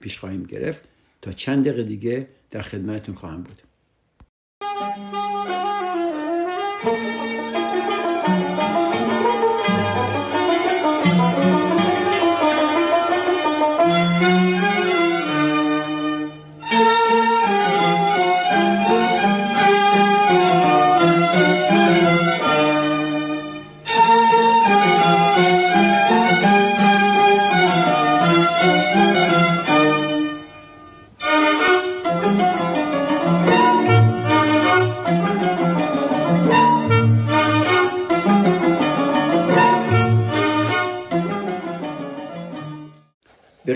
[0.00, 0.82] پیش خواهیم گرفت.
[1.22, 3.62] تا چند دقیقه دیگه در خدمتتون خواهم بود.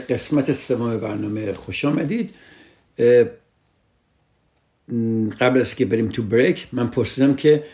[0.07, 2.35] قسمت سوم برنامه خوش آمدید.
[5.41, 7.65] قبل از که بریم تو بریک من پرسیدم که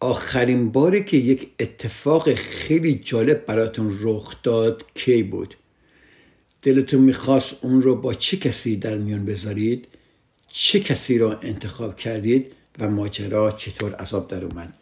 [0.00, 5.54] آخرین باری که یک اتفاق خیلی جالب براتون رخ داد کی بود؟
[6.62, 9.88] دلتون می‌خواست اون رو با چه کسی در میان بذارید؟
[10.48, 14.74] چه کسی را انتخاب کردید و ماجرا چطور عذاب در اومد؟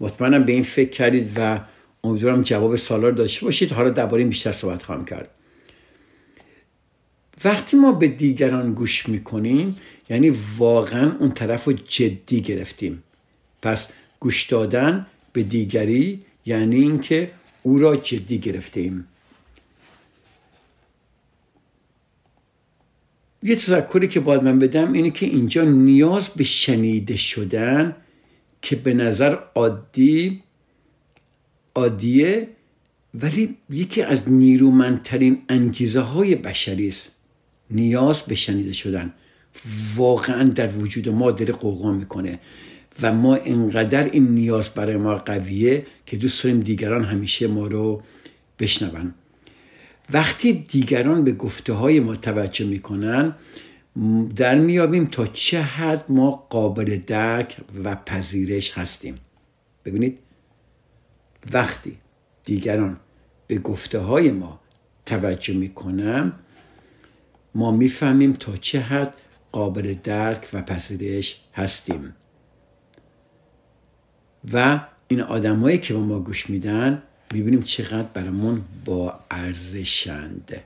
[0.00, 1.60] مطمئنم به این فکر کردید و
[2.04, 3.72] امیدوارم جواب سالار داشته باشید.
[3.72, 5.30] حالا درباره بیشتر صحبت خواهم کرد.
[7.44, 9.76] وقتی ما به دیگران گوش می‌کنیم
[10.10, 13.02] یعنی واقعا اون طرف رو جدی گرفتیم.
[13.62, 13.88] پس
[14.20, 17.30] گوش دادن به دیگری یعنی اینکه
[17.62, 19.06] او را جدی گرفته ایم
[23.42, 27.96] یه تذکری که باید من بدم اینه که اینجا نیاز به شنیده شدن
[28.62, 30.42] که به نظر عادی
[31.74, 32.48] عادیه
[33.14, 37.12] ولی یکی از نیرومندترین انگیزه های بشری است.
[37.72, 39.12] نیاز به شنیده شدن.
[39.96, 42.38] واقعا در وجود ما داره قوقا می‌کنه.
[43.02, 48.02] و ما انقدر این نیاز برای ما قویه که دوست داریم دیگران همیشه ما رو
[48.58, 49.14] بشنون.
[50.12, 53.34] وقتی دیگران به گفته های ما توجه می‌کنن
[54.36, 59.14] در میابیم تا چه حد ما قابل درک و پذیرش هستیم.
[59.84, 60.18] ببینید
[61.52, 61.96] وقتی
[62.44, 62.96] دیگران
[63.46, 64.60] به گفته های ما
[65.06, 66.32] توجه می‌کنن
[67.54, 69.14] ما می‌فهمیم تا چه حد
[69.52, 72.16] قابل درک و پذیرش هستیم.
[74.52, 80.62] و این آدمایی که با ما گوش میدن می‌بینیم چقدر برامون با ارزشند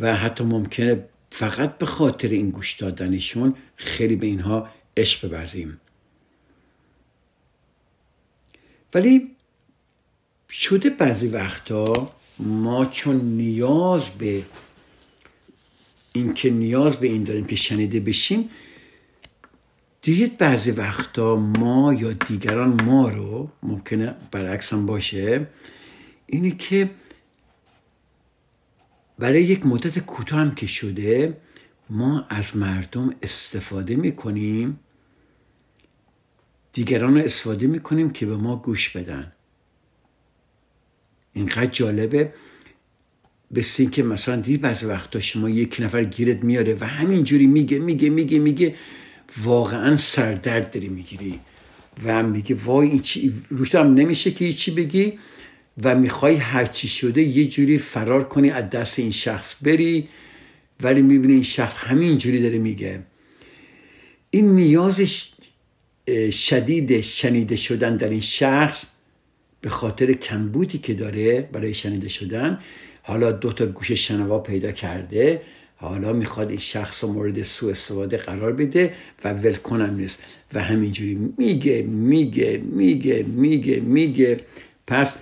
[0.00, 5.80] و حتی ممکنه فقط به خاطر این گوش دادنشون خیلی به اینها عشق ببرزیم.
[8.94, 9.36] ولی
[10.50, 12.10] شده بعضی وقتا
[12.46, 14.42] ما چون نیاز به
[16.12, 18.50] اینکه نیاز به این داریم که شنیده بشیم
[20.02, 25.46] دیگه بعضی وقتا ما یا دیگران ما رو ممکنه برعکس هم باشه
[26.26, 26.90] اینه که
[29.18, 31.36] برای یک مدت کوتاه هم که شده
[31.90, 34.80] ما از مردم استفاده می‌کنیم
[36.72, 39.32] دیگران رو استفاده می‌کنیم که به ما گوش بدن.
[41.34, 42.32] اینقدر جالبه.
[43.50, 48.10] به که مثلا دید بعضی وقتا شما یک نفر گیرت میاره و همینجوری میگه میگه
[48.10, 48.74] میگه میگه
[49.42, 51.40] واقعا سردرد داری می‌گیری.
[52.04, 55.12] و میگه وای این چی روش هم نمیشه که چی بگی
[55.82, 60.08] و می‌خوای هرچی شده یه جوری فرار کنی از دست این شخص بری.
[60.82, 63.02] ولی می‌بینی این شخص همینجوری داره میگه.
[64.30, 65.02] این نیاز
[66.30, 68.84] شدید شنیده شدن در این شخص
[69.62, 72.60] به خاطر کمبودی که داره برای شنیده شدن
[73.02, 75.42] حالا دو تا گوش شنوا پیدا کرده
[75.76, 78.94] حالا می‌خواد این شخص رو مورد سوء استفاده قرار بده
[79.24, 80.18] و ول کنم نیست.
[80.54, 84.36] و همینجوری میگه میگه میگه میگه میگه.
[84.86, 85.14] پس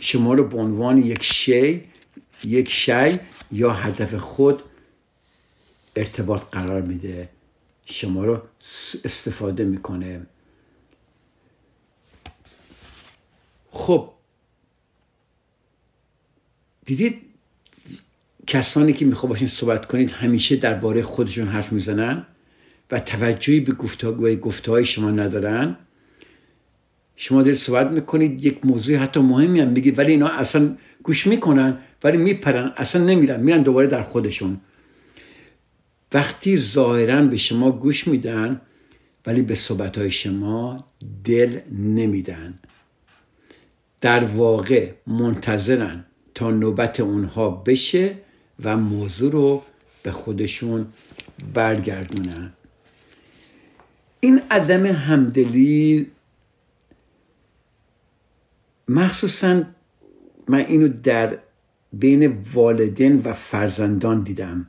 [0.00, 1.84] شما رو به عنوان یک شی
[2.44, 3.18] یک شی
[3.52, 4.62] یا هدف خود
[5.96, 7.28] ارتباط قرار میده.
[7.86, 8.40] شما رو
[9.04, 10.20] استفاده می‌کنه.
[13.84, 14.10] خب
[16.84, 17.20] دیدید
[18.46, 22.26] کسانی که میخوا باشین صحبت کنید همیشه درباره خودشون حرف می‌زنن
[22.90, 23.72] و توجهی به
[24.36, 25.76] گفته های شما ندارن.
[27.16, 31.78] شما دارید صحبت می‌کنید یک موضوع حتی مهمی هم بگید ولی اینا اصلا گوش می‌کنن
[32.04, 34.60] ولی میپرن اصلا نمیرن میرن دوباره در خودشون.
[36.12, 38.60] وقتی ظاهرا به شما گوش میدن
[39.26, 40.76] ولی به صحبت های شما
[41.24, 42.58] دل نمیدن.
[44.04, 48.14] در واقع منتظرن تا نوبت اونها بشه
[48.64, 49.62] و موضوع رو
[50.02, 50.86] به خودشون
[51.54, 52.52] برگردونن.
[54.20, 56.10] این عدم همدلی
[58.88, 59.62] مخصوصا
[60.48, 61.38] من اینو در
[61.92, 64.66] بین والدین و فرزندان دیدم.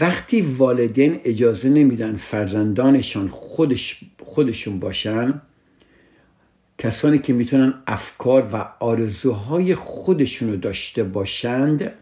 [0.00, 5.42] وقتی والدین اجازه نمیدن فرزندانشان خودش خودشون باشن
[6.78, 11.92] کسانی که می‌تونن افکار و آرزوهای خودشون داشته باشند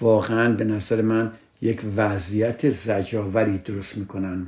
[0.00, 4.46] واقعا به نظر من یک وضعیت زجاوری درست می‌کنن.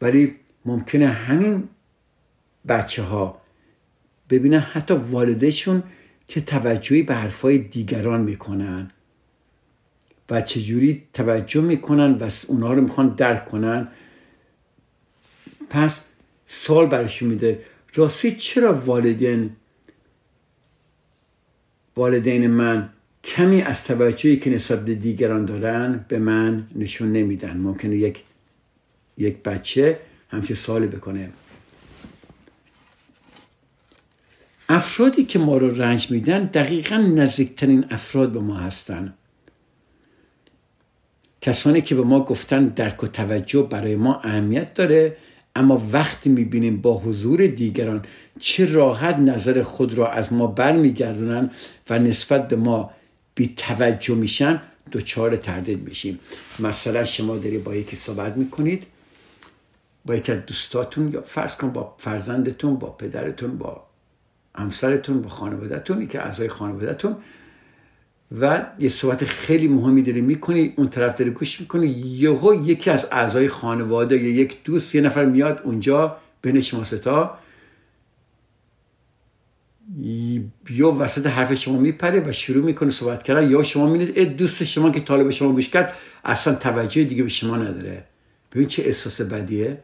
[0.00, 1.68] ولی ممکنه همین
[2.68, 3.40] بچه ها
[4.30, 5.82] ببینن حتی والدشون
[6.28, 8.90] که توجهی به حرفای دیگران می‌کنن
[10.30, 13.88] و چجوری توجه می‌کنن و اونها رو می‌خوان درک کنن.
[15.70, 16.04] پس
[16.48, 17.64] سوال برش میده.
[17.94, 19.50] راستی چرا والدین
[21.96, 22.88] والدین من
[23.24, 27.56] کمی از توجهی که نسبت به دیگران دارن به من نشون نمیدن.
[27.56, 28.22] ممکنه یک
[29.16, 31.30] یک بچه همچه سوالی بکنه.
[34.68, 39.14] افرادی که ما رو رنج میدن دقیقا نزدیکترین افراد به ما هستن.
[41.40, 45.16] کسانی که به ما گفتن درک و توجه برای ما اهمیت داره
[45.58, 48.04] اما وقتی می‌بینیم با حضور دیگران
[48.40, 51.50] چه راحت نظر خود را از ما برمیگردونن
[51.90, 52.90] و نسبت به ما
[53.34, 56.18] بی توجه میشن دوچار تردید میشیم.
[56.58, 58.86] مثلا شما داری با یکی صحبت می‌کنید
[60.04, 63.82] با یکی از دوستاتون یا فرض کن با فرزندتون با پدرتون با
[64.54, 67.16] همسرتون با خانوادهتون که اعضای خانوادهتون.
[68.40, 71.86] و یه صحبت خیلی مهمی داری می‌کنی اون طرف داری گوش می‌کنی.
[71.86, 77.38] یهو یکی از اعضای خانواده یا یک دوست یه نفر میاد اونجا بین شما ستا
[80.70, 83.50] یا وسط حرف شما میپره و شروع می‌کنه صحبت کردن.
[83.50, 87.56] یا شما می‌دید دوست شما که طالب شما گوش کرد اصلا توجه دیگه به شما
[87.56, 88.04] نداره.
[88.52, 89.78] ببین چه احساس بدیه.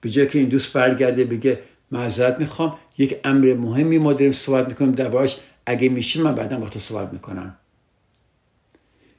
[0.00, 1.58] به جای که این دوست برگرده بگه
[1.90, 5.36] معذرت می‌خوام یک امر مهمی ما داریم صحبت می‌کنیم دربارش.
[5.66, 7.56] اگه میشه من بعدا با تو صحبت می‌کنم.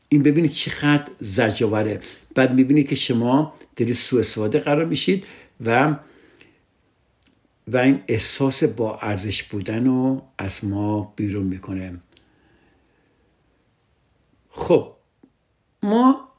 [0.10, 2.00] این ببینید چقدر زجاوره
[2.36, 5.28] بعد می‌بینید که شما دارید سوء استفاده قرار میشید
[5.66, 5.98] و
[7.68, 12.00] و این احساس با ارزش بودن رو از ما بیرون می‌کنه.
[14.50, 14.93] خب
[15.84, 16.30] ما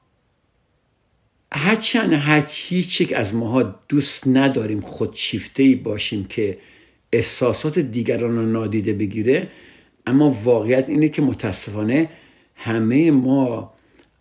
[1.52, 6.58] هرچند هر هیچ از ماها دوست نداریم خودشیفته ای باشیم که
[7.12, 9.50] احساسات دیگران رو نادیده بگیره
[10.06, 12.10] اما واقعیت اینه که متاسفانه
[12.54, 13.72] همه ما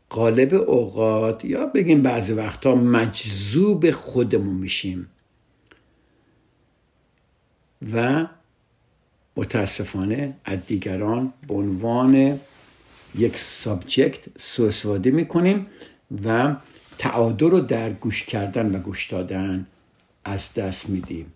[0.09, 5.07] قالب اوقات یا بگیم بعضی وقتا مجذوب خودمون میشیم.
[7.93, 8.27] و
[9.37, 12.39] متاسفانه از دیگران به عنوان
[13.15, 15.67] یک سابجکت سو استفاده می‌کنیم
[16.25, 16.55] و
[16.97, 19.67] تعادل رو در گوش کردن و گوش دادن
[20.23, 21.33] از دست میدیم.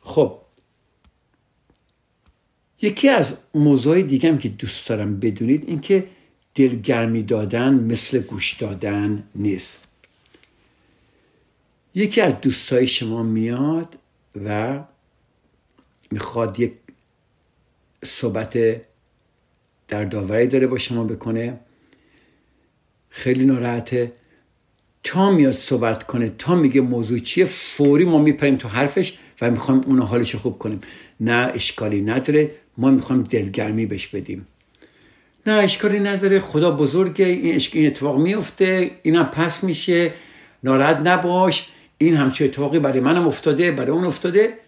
[0.00, 0.38] خب
[2.84, 6.06] یکی از موضوع دیگه هم که دوست دارم بدونید این که
[6.54, 9.78] دلگرمی دادن مثل گوش دادن نیست.
[11.94, 13.98] یکی از دوستای شما میاد
[14.44, 14.80] و
[16.10, 16.72] می‌خواد یک
[18.04, 18.58] صحبت
[19.88, 21.60] در داوری داره با شما بکنه.
[23.08, 24.12] خیلی ناراحته.
[25.02, 29.80] تا میاد صحبت کنه تا میگه موضوع چیه فوری ما میپریم تو حرفش و می‌خوایم
[29.80, 30.80] اون حالش خوب کنیم.
[31.20, 32.50] نه اشکالی نداره.
[32.78, 34.46] ما می‌خوایم دلگرمی بهش بدیم.
[35.46, 36.40] نه اشکالی نداره.
[36.40, 37.24] خدا بزرگه.
[37.24, 38.90] این این اتفاق میفته.
[39.02, 40.12] اینم پس میشه.
[40.62, 41.68] ناراحت نباش.
[41.98, 44.58] این همچه اتفاقی برای منم افتاده برای اون افتاده.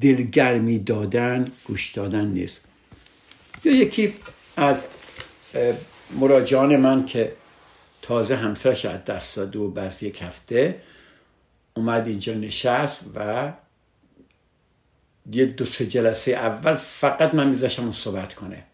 [0.00, 2.60] دلگرمی دادن گوش دادن نیست.
[3.64, 4.14] یا یکی
[4.56, 4.84] از
[6.10, 7.32] مراجعان من که
[8.02, 10.82] تازه همسرش از دست داده و بعد یک هفته
[11.76, 13.52] اومد اینجا نشست و
[15.32, 18.64] یه دو سه جلسه اول فقط من میذاشم اون صحبت کنه.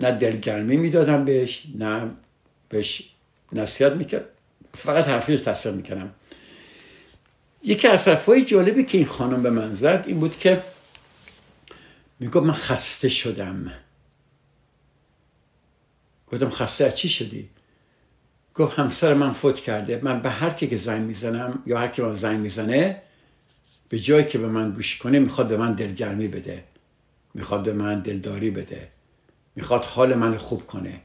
[0.00, 2.10] نه دلگرمی می‌دادم بهش نه
[2.68, 3.10] بهش
[3.52, 4.24] نصیحت می‌کرد.
[4.74, 6.14] فقط حرفی رو تصدیق می‌کنم
[7.62, 10.62] یکی از حرفای جالبی که این خانم به من زد این بود که
[12.20, 13.72] می‌گفت من خسته شدم.
[16.32, 17.50] گفتم خسته از چی شدی؟
[18.54, 20.00] گفت همسر من فوت کرده.
[20.02, 23.02] من به هر کی که زنگ می‌زنم یا هر کی من زنگ می‌زنه
[23.88, 26.64] به جایی که به من گوش کنه می‌خواد به من دلگرمی بده.
[27.34, 28.88] می‌خواد به من دلداری بده.
[29.56, 31.00] می‌خواد حال من خوب کنه.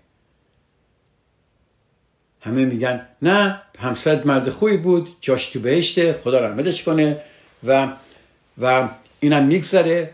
[2.41, 7.21] همه میگن نه همسرت مرد خوبی بود جاش تو بهشته خدا رحمتش کنه.
[7.63, 7.93] و
[8.57, 10.13] و اینم میگذره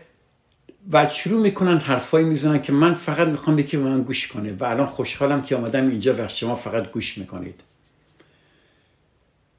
[0.92, 4.52] و شروع می‌کنن حرفایی می‌زنن که من فقط می‌خوام یکی به من گوش کنه.
[4.52, 7.60] و الان خوشحالم که آمدم اینجا و شما فقط گوش می‌کنید.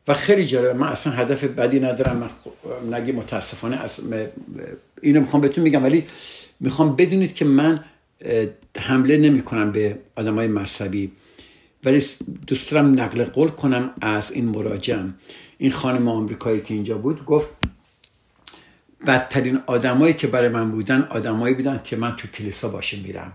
[0.10, 0.74] و خیلی جالبه.
[0.74, 2.30] من اصلا هدف بدی ندارم.
[2.89, 3.99] من نگی متاسفانه از
[5.01, 6.05] اینو می‌خوام بهتون میگم ولی
[6.60, 7.84] می‌خوام بدونید که من
[8.78, 11.12] حمله نمی کنم به آدم های مذهبی.
[11.84, 12.03] ولی
[12.47, 15.14] دوست دارم نقل قول کنم از این مراجعم.
[15.57, 17.47] این خانم آمریکایی که اینجا بود گفت
[19.07, 23.34] بدترین آدمایی که برای من بودن آدمایی بودن که من تو کلیسا باشه میرم.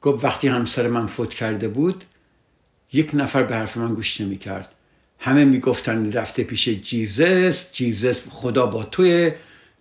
[0.00, 2.04] گفت وقتی همسر من فوت کرده بود
[2.92, 4.68] یک نفر به حرف من گوش نمی کرد
[5.24, 9.32] همه می‌گفتن رفته پیش جیزس جیزس خدا با توی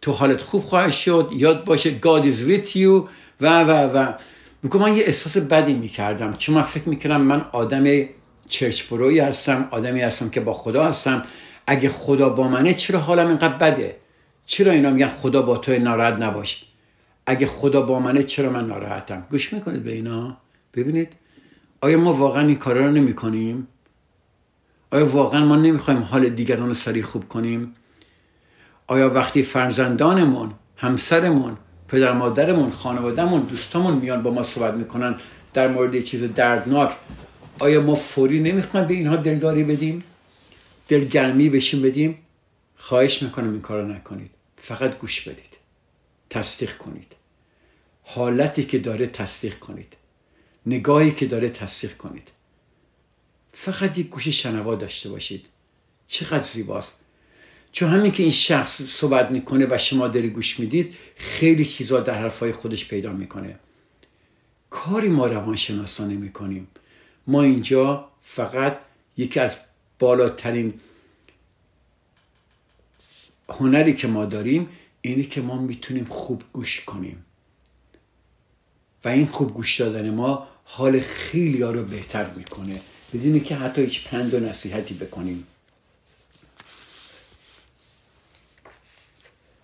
[0.01, 3.09] تو حالت خوب خواهد شد یاد باشه God is with you
[3.41, 4.13] و و و.
[4.63, 8.05] میگم من یه احساس بدی می‌کردم چون من فکر می‌کردم من آدم
[8.47, 11.23] چرچ بروی هستم آدمی هستم که با خدا هستم.
[11.67, 13.95] اگه خدا با منه چرا حالم اینقدر بده؟
[14.45, 16.65] چرا اینا میگن خدا با تو ناراحت نباش؟
[17.25, 20.37] اگه خدا با منه چرا من ناراحتم؟ گوش می‌کنید به اینا؟
[20.73, 21.09] ببینید.
[21.81, 23.67] آیا ما واقعا این کارا رو نمی‌کنیم؟
[24.91, 27.73] آیا واقعا ما نمی‌خوایم حال دیگران رو سریع خوب کنیم؟
[28.87, 35.15] آیا وقتی فرزندانمون همسرمون پدر مادرمون خانوادهمون دوستامون میان با ما صحبت می‌کنن
[35.53, 36.91] در مورد چیز دردناک
[37.59, 39.99] آیا ما فوری نمی‌خوایم به اینها دلداری بدیم؟
[40.87, 42.17] دلگرمی بشیم بدیم؟
[42.77, 44.31] خواهش می‌کنم این کارو نکنید.
[44.57, 45.57] فقط گوش بدید.
[46.29, 47.15] تصدیق کنید.
[48.03, 49.93] حالتی که داره تصدیق کنید.
[50.65, 52.27] نگاهی که داره تصدیق کنید.
[53.53, 55.45] فقط یک گوش شنوا داشته باشید.
[56.07, 56.91] چقدر زیباست.
[57.71, 62.15] چون همین که این شخص صحبت می‌کنه و شما داری گوش می‌دید خیلی چیزا در
[62.21, 63.59] حرفای خودش پیدا می‌کنه.
[64.69, 66.67] کاری ما روانشناسانه می‌کنیم.
[67.27, 68.79] ما اینجا فقط
[69.17, 69.55] یکی از
[69.99, 70.73] بالاترین
[73.49, 74.69] هنری که ما داریم
[75.01, 77.25] اینه که ما می‌تونیم خوب گوش کنیم.
[79.03, 82.81] و این خوب گوش دادن ما حال خیلی ها رو بهتر می‌کنه.
[83.14, 85.47] بدونی که حتی هیچ پند و نصیحتی بکنیم.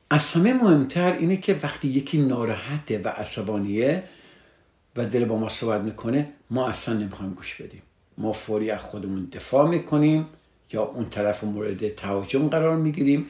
[0.10, 4.04] از همه مهمتر اینه که وقتی یکی ناراحته و عصبانیه
[4.95, 7.82] و دل با ما صحبت می‌کنه ما اصلا نمی‌خوایم گوش بدیم.
[8.18, 10.26] ما فوری از خودمون دفاع می‌کنیم
[10.74, 13.26] یا اون طرف مورد تهاجم قرار می‌گیریم.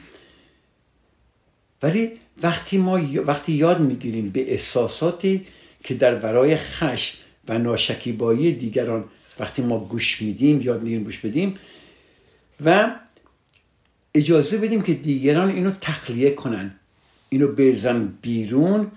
[1.82, 5.46] ولی وقتی ما وقتی یاد می‌گیریم به احساساتی
[5.84, 9.04] که در برای خشم و ناشکیبایی دیگران
[9.38, 11.54] وقتی ما گوش میدیم یاد می‌گیریم گوش بدیم
[12.64, 12.96] و
[14.14, 16.74] اجازه بدیم که دیگران اینو تخلیه کنن
[17.28, 18.90] اینو برزن بیرون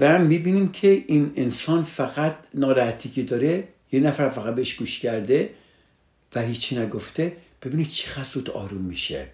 [0.00, 5.54] و می‌بینیم که این انسان فقط ناراحتی که داره یه نفر فقط بهش گوش کرده
[6.34, 7.36] و هیچی نگفته.
[7.62, 9.28] ببینید چقدر زود آروم میشه.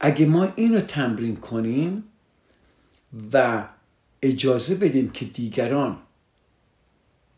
[0.00, 2.04] اگه ما اینو تمرین کنیم
[3.32, 3.64] و
[4.22, 5.98] اجازه بدیم که دیگران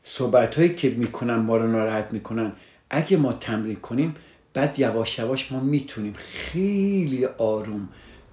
[0.05, 2.53] صحبت هایی که می‌کنن ما رو ناراحت می‌کنن
[2.91, 4.14] اگه ما تمرین کنیم
[4.55, 7.89] بعد یواش یواش ما می‌تونیم خیلی آروم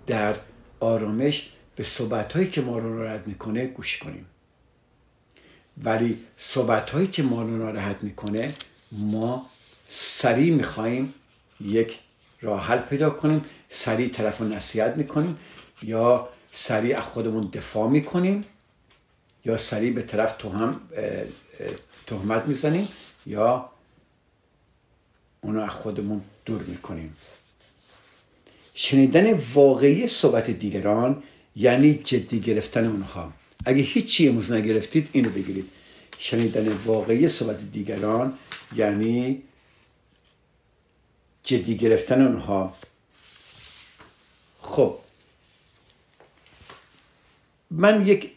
[0.08, 0.36] در
[0.80, 4.26] آرامش به صحبت هایی که ما رو ناراحت می‌کنه گوش کنیم.
[5.84, 8.54] ولی صحبت هایی که ما رو ناراحت می‌کنه
[8.92, 9.50] ما
[9.88, 11.14] سریع می‌خواهیم
[11.62, 12.00] یک
[12.42, 15.38] راه حل پیدا کنیم سریع طرف رو نصیحت می‌کنیم
[15.84, 16.30] یا
[16.62, 18.42] سریع از خودمون دفاع می‌کنیم
[19.46, 20.82] یا سریع به طرف توهم
[22.08, 22.88] تهمت می‌زنیم
[23.26, 23.70] یا
[25.42, 27.16] اونو از خودمون دور می‌کنیم.
[28.74, 31.24] شنیدن واقعی صحبت دیگران
[31.56, 33.34] یعنی جدی گرفتن اونها.
[33.66, 35.70] اگه هیچی امروز نگرفتید اینو بگیرید.
[36.18, 38.38] شنیدن واقعی صحبت دیگران
[38.76, 39.42] یعنی
[41.44, 42.76] جدی گرفتن اونها.
[44.62, 44.98] خب
[47.72, 48.32] من یک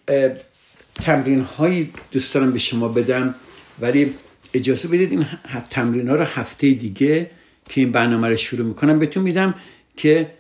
[0.95, 3.35] تمرین هایی دوست دارم به شما بدم
[3.81, 4.15] ولی
[4.55, 5.27] اجازه بدید این
[5.71, 7.31] تمرین ها رو هفته دیگه
[7.69, 9.55] که این برنامه رو شروع می‌کنم بهتون میدم
[9.97, 10.31] که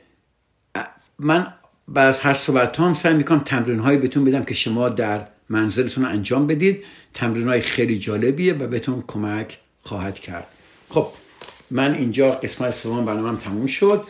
[1.18, 1.46] من
[1.88, 6.46] بعد هر صحبت هم سعی می‌کنم تمرین هایی بهتون بدم که شما در منزلتون انجام
[6.46, 6.84] بدید.
[7.14, 10.46] تمرین های خیلی جالبیه و بهتون کمک خواهد کرد.
[10.88, 11.06] خب
[11.70, 14.04] من اینجا قسمت سوم برنامه تموم شد.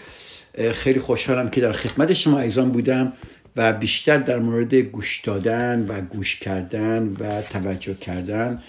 [0.73, 3.13] خیلی خوشحالم که در خدمت شما ایزان بودم.
[3.57, 8.63] و بیشتر در مورد گوش دادن و گوش کردن و توجه کردن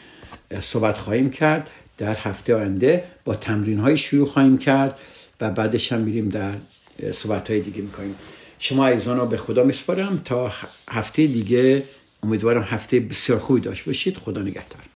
[0.60, 1.70] صحبت خواهیم کرد.
[1.98, 5.00] در هفته آینده با تمرین های شروع خواهیم کرد
[5.42, 6.52] و بعدش هم میریم در
[7.12, 8.16] صحبت های دیگه می‌کنیم.
[8.60, 10.22] شما ایزان رو به خدا میسپارم.
[10.26, 10.52] تا
[10.90, 11.84] هفته دیگه
[12.24, 14.18] امیدوارم هفته بسیار خوبی داشت باشید.
[14.18, 14.93] خدا نگهدار.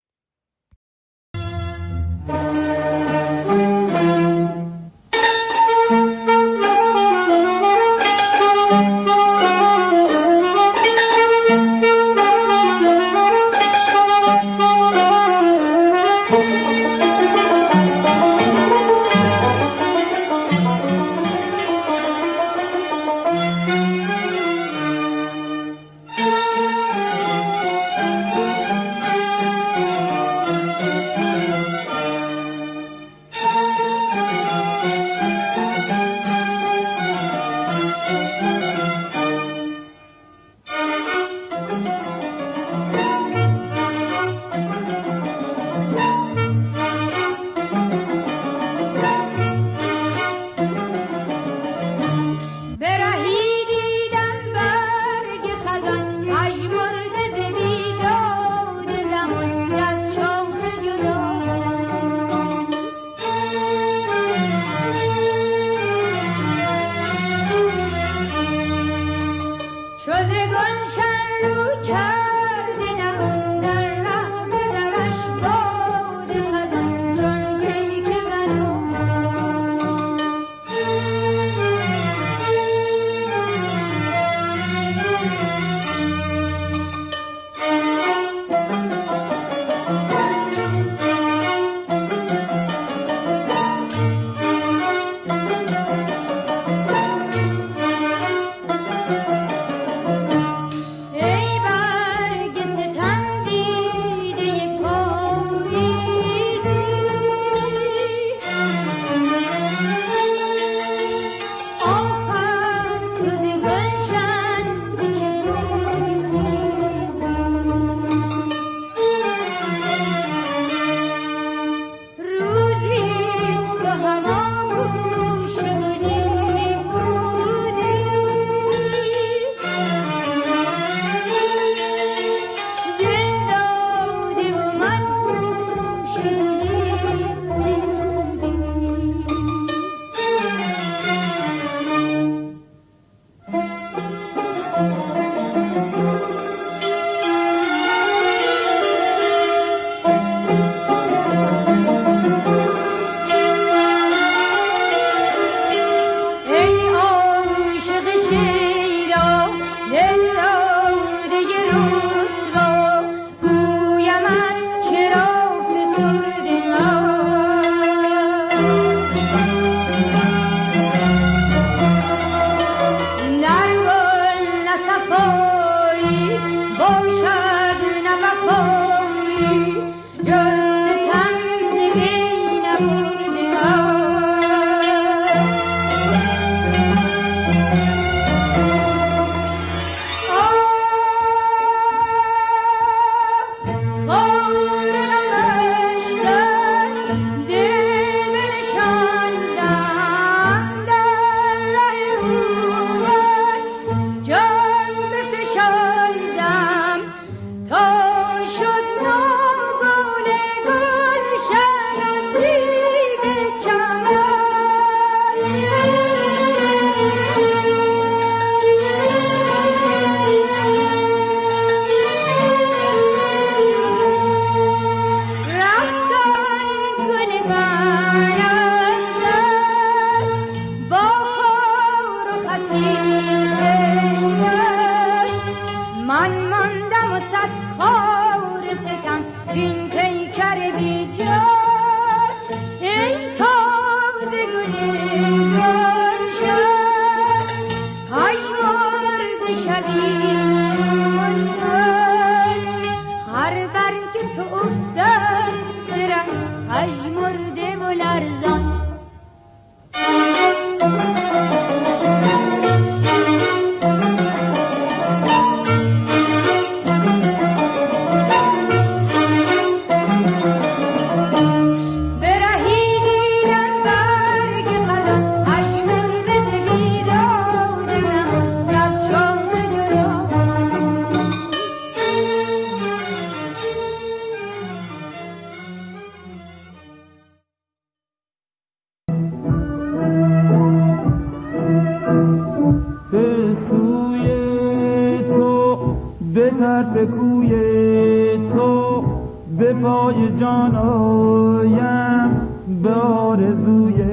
[303.28, 304.04] آرزوی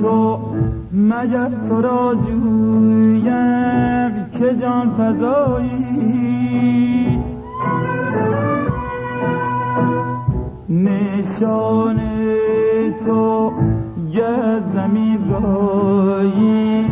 [0.00, 0.38] تو
[0.92, 3.30] مگر تو را جویم
[4.38, 5.80] که جان فضایی
[10.68, 12.00] نشان
[13.06, 13.52] تو
[14.12, 16.86] گه زمین رایی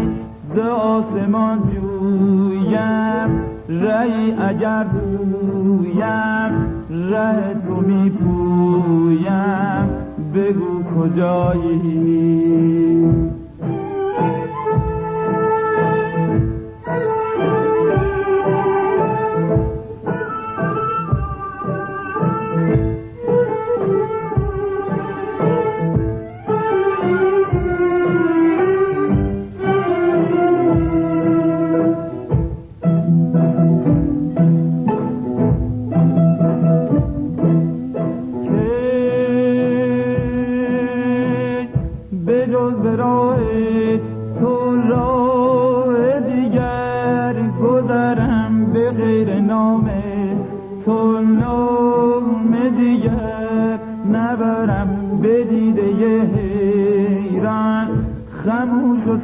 [0.54, 3.30] ز آسمان جویم.
[3.68, 6.52] رای اگر بویم
[6.90, 9.97] ره تو می پویم
[10.34, 12.18] بگو کجایی.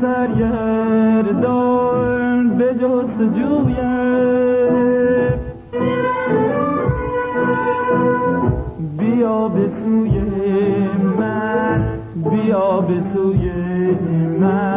[0.04, 1.94] سرگردان
[2.58, 3.73] به جستجویم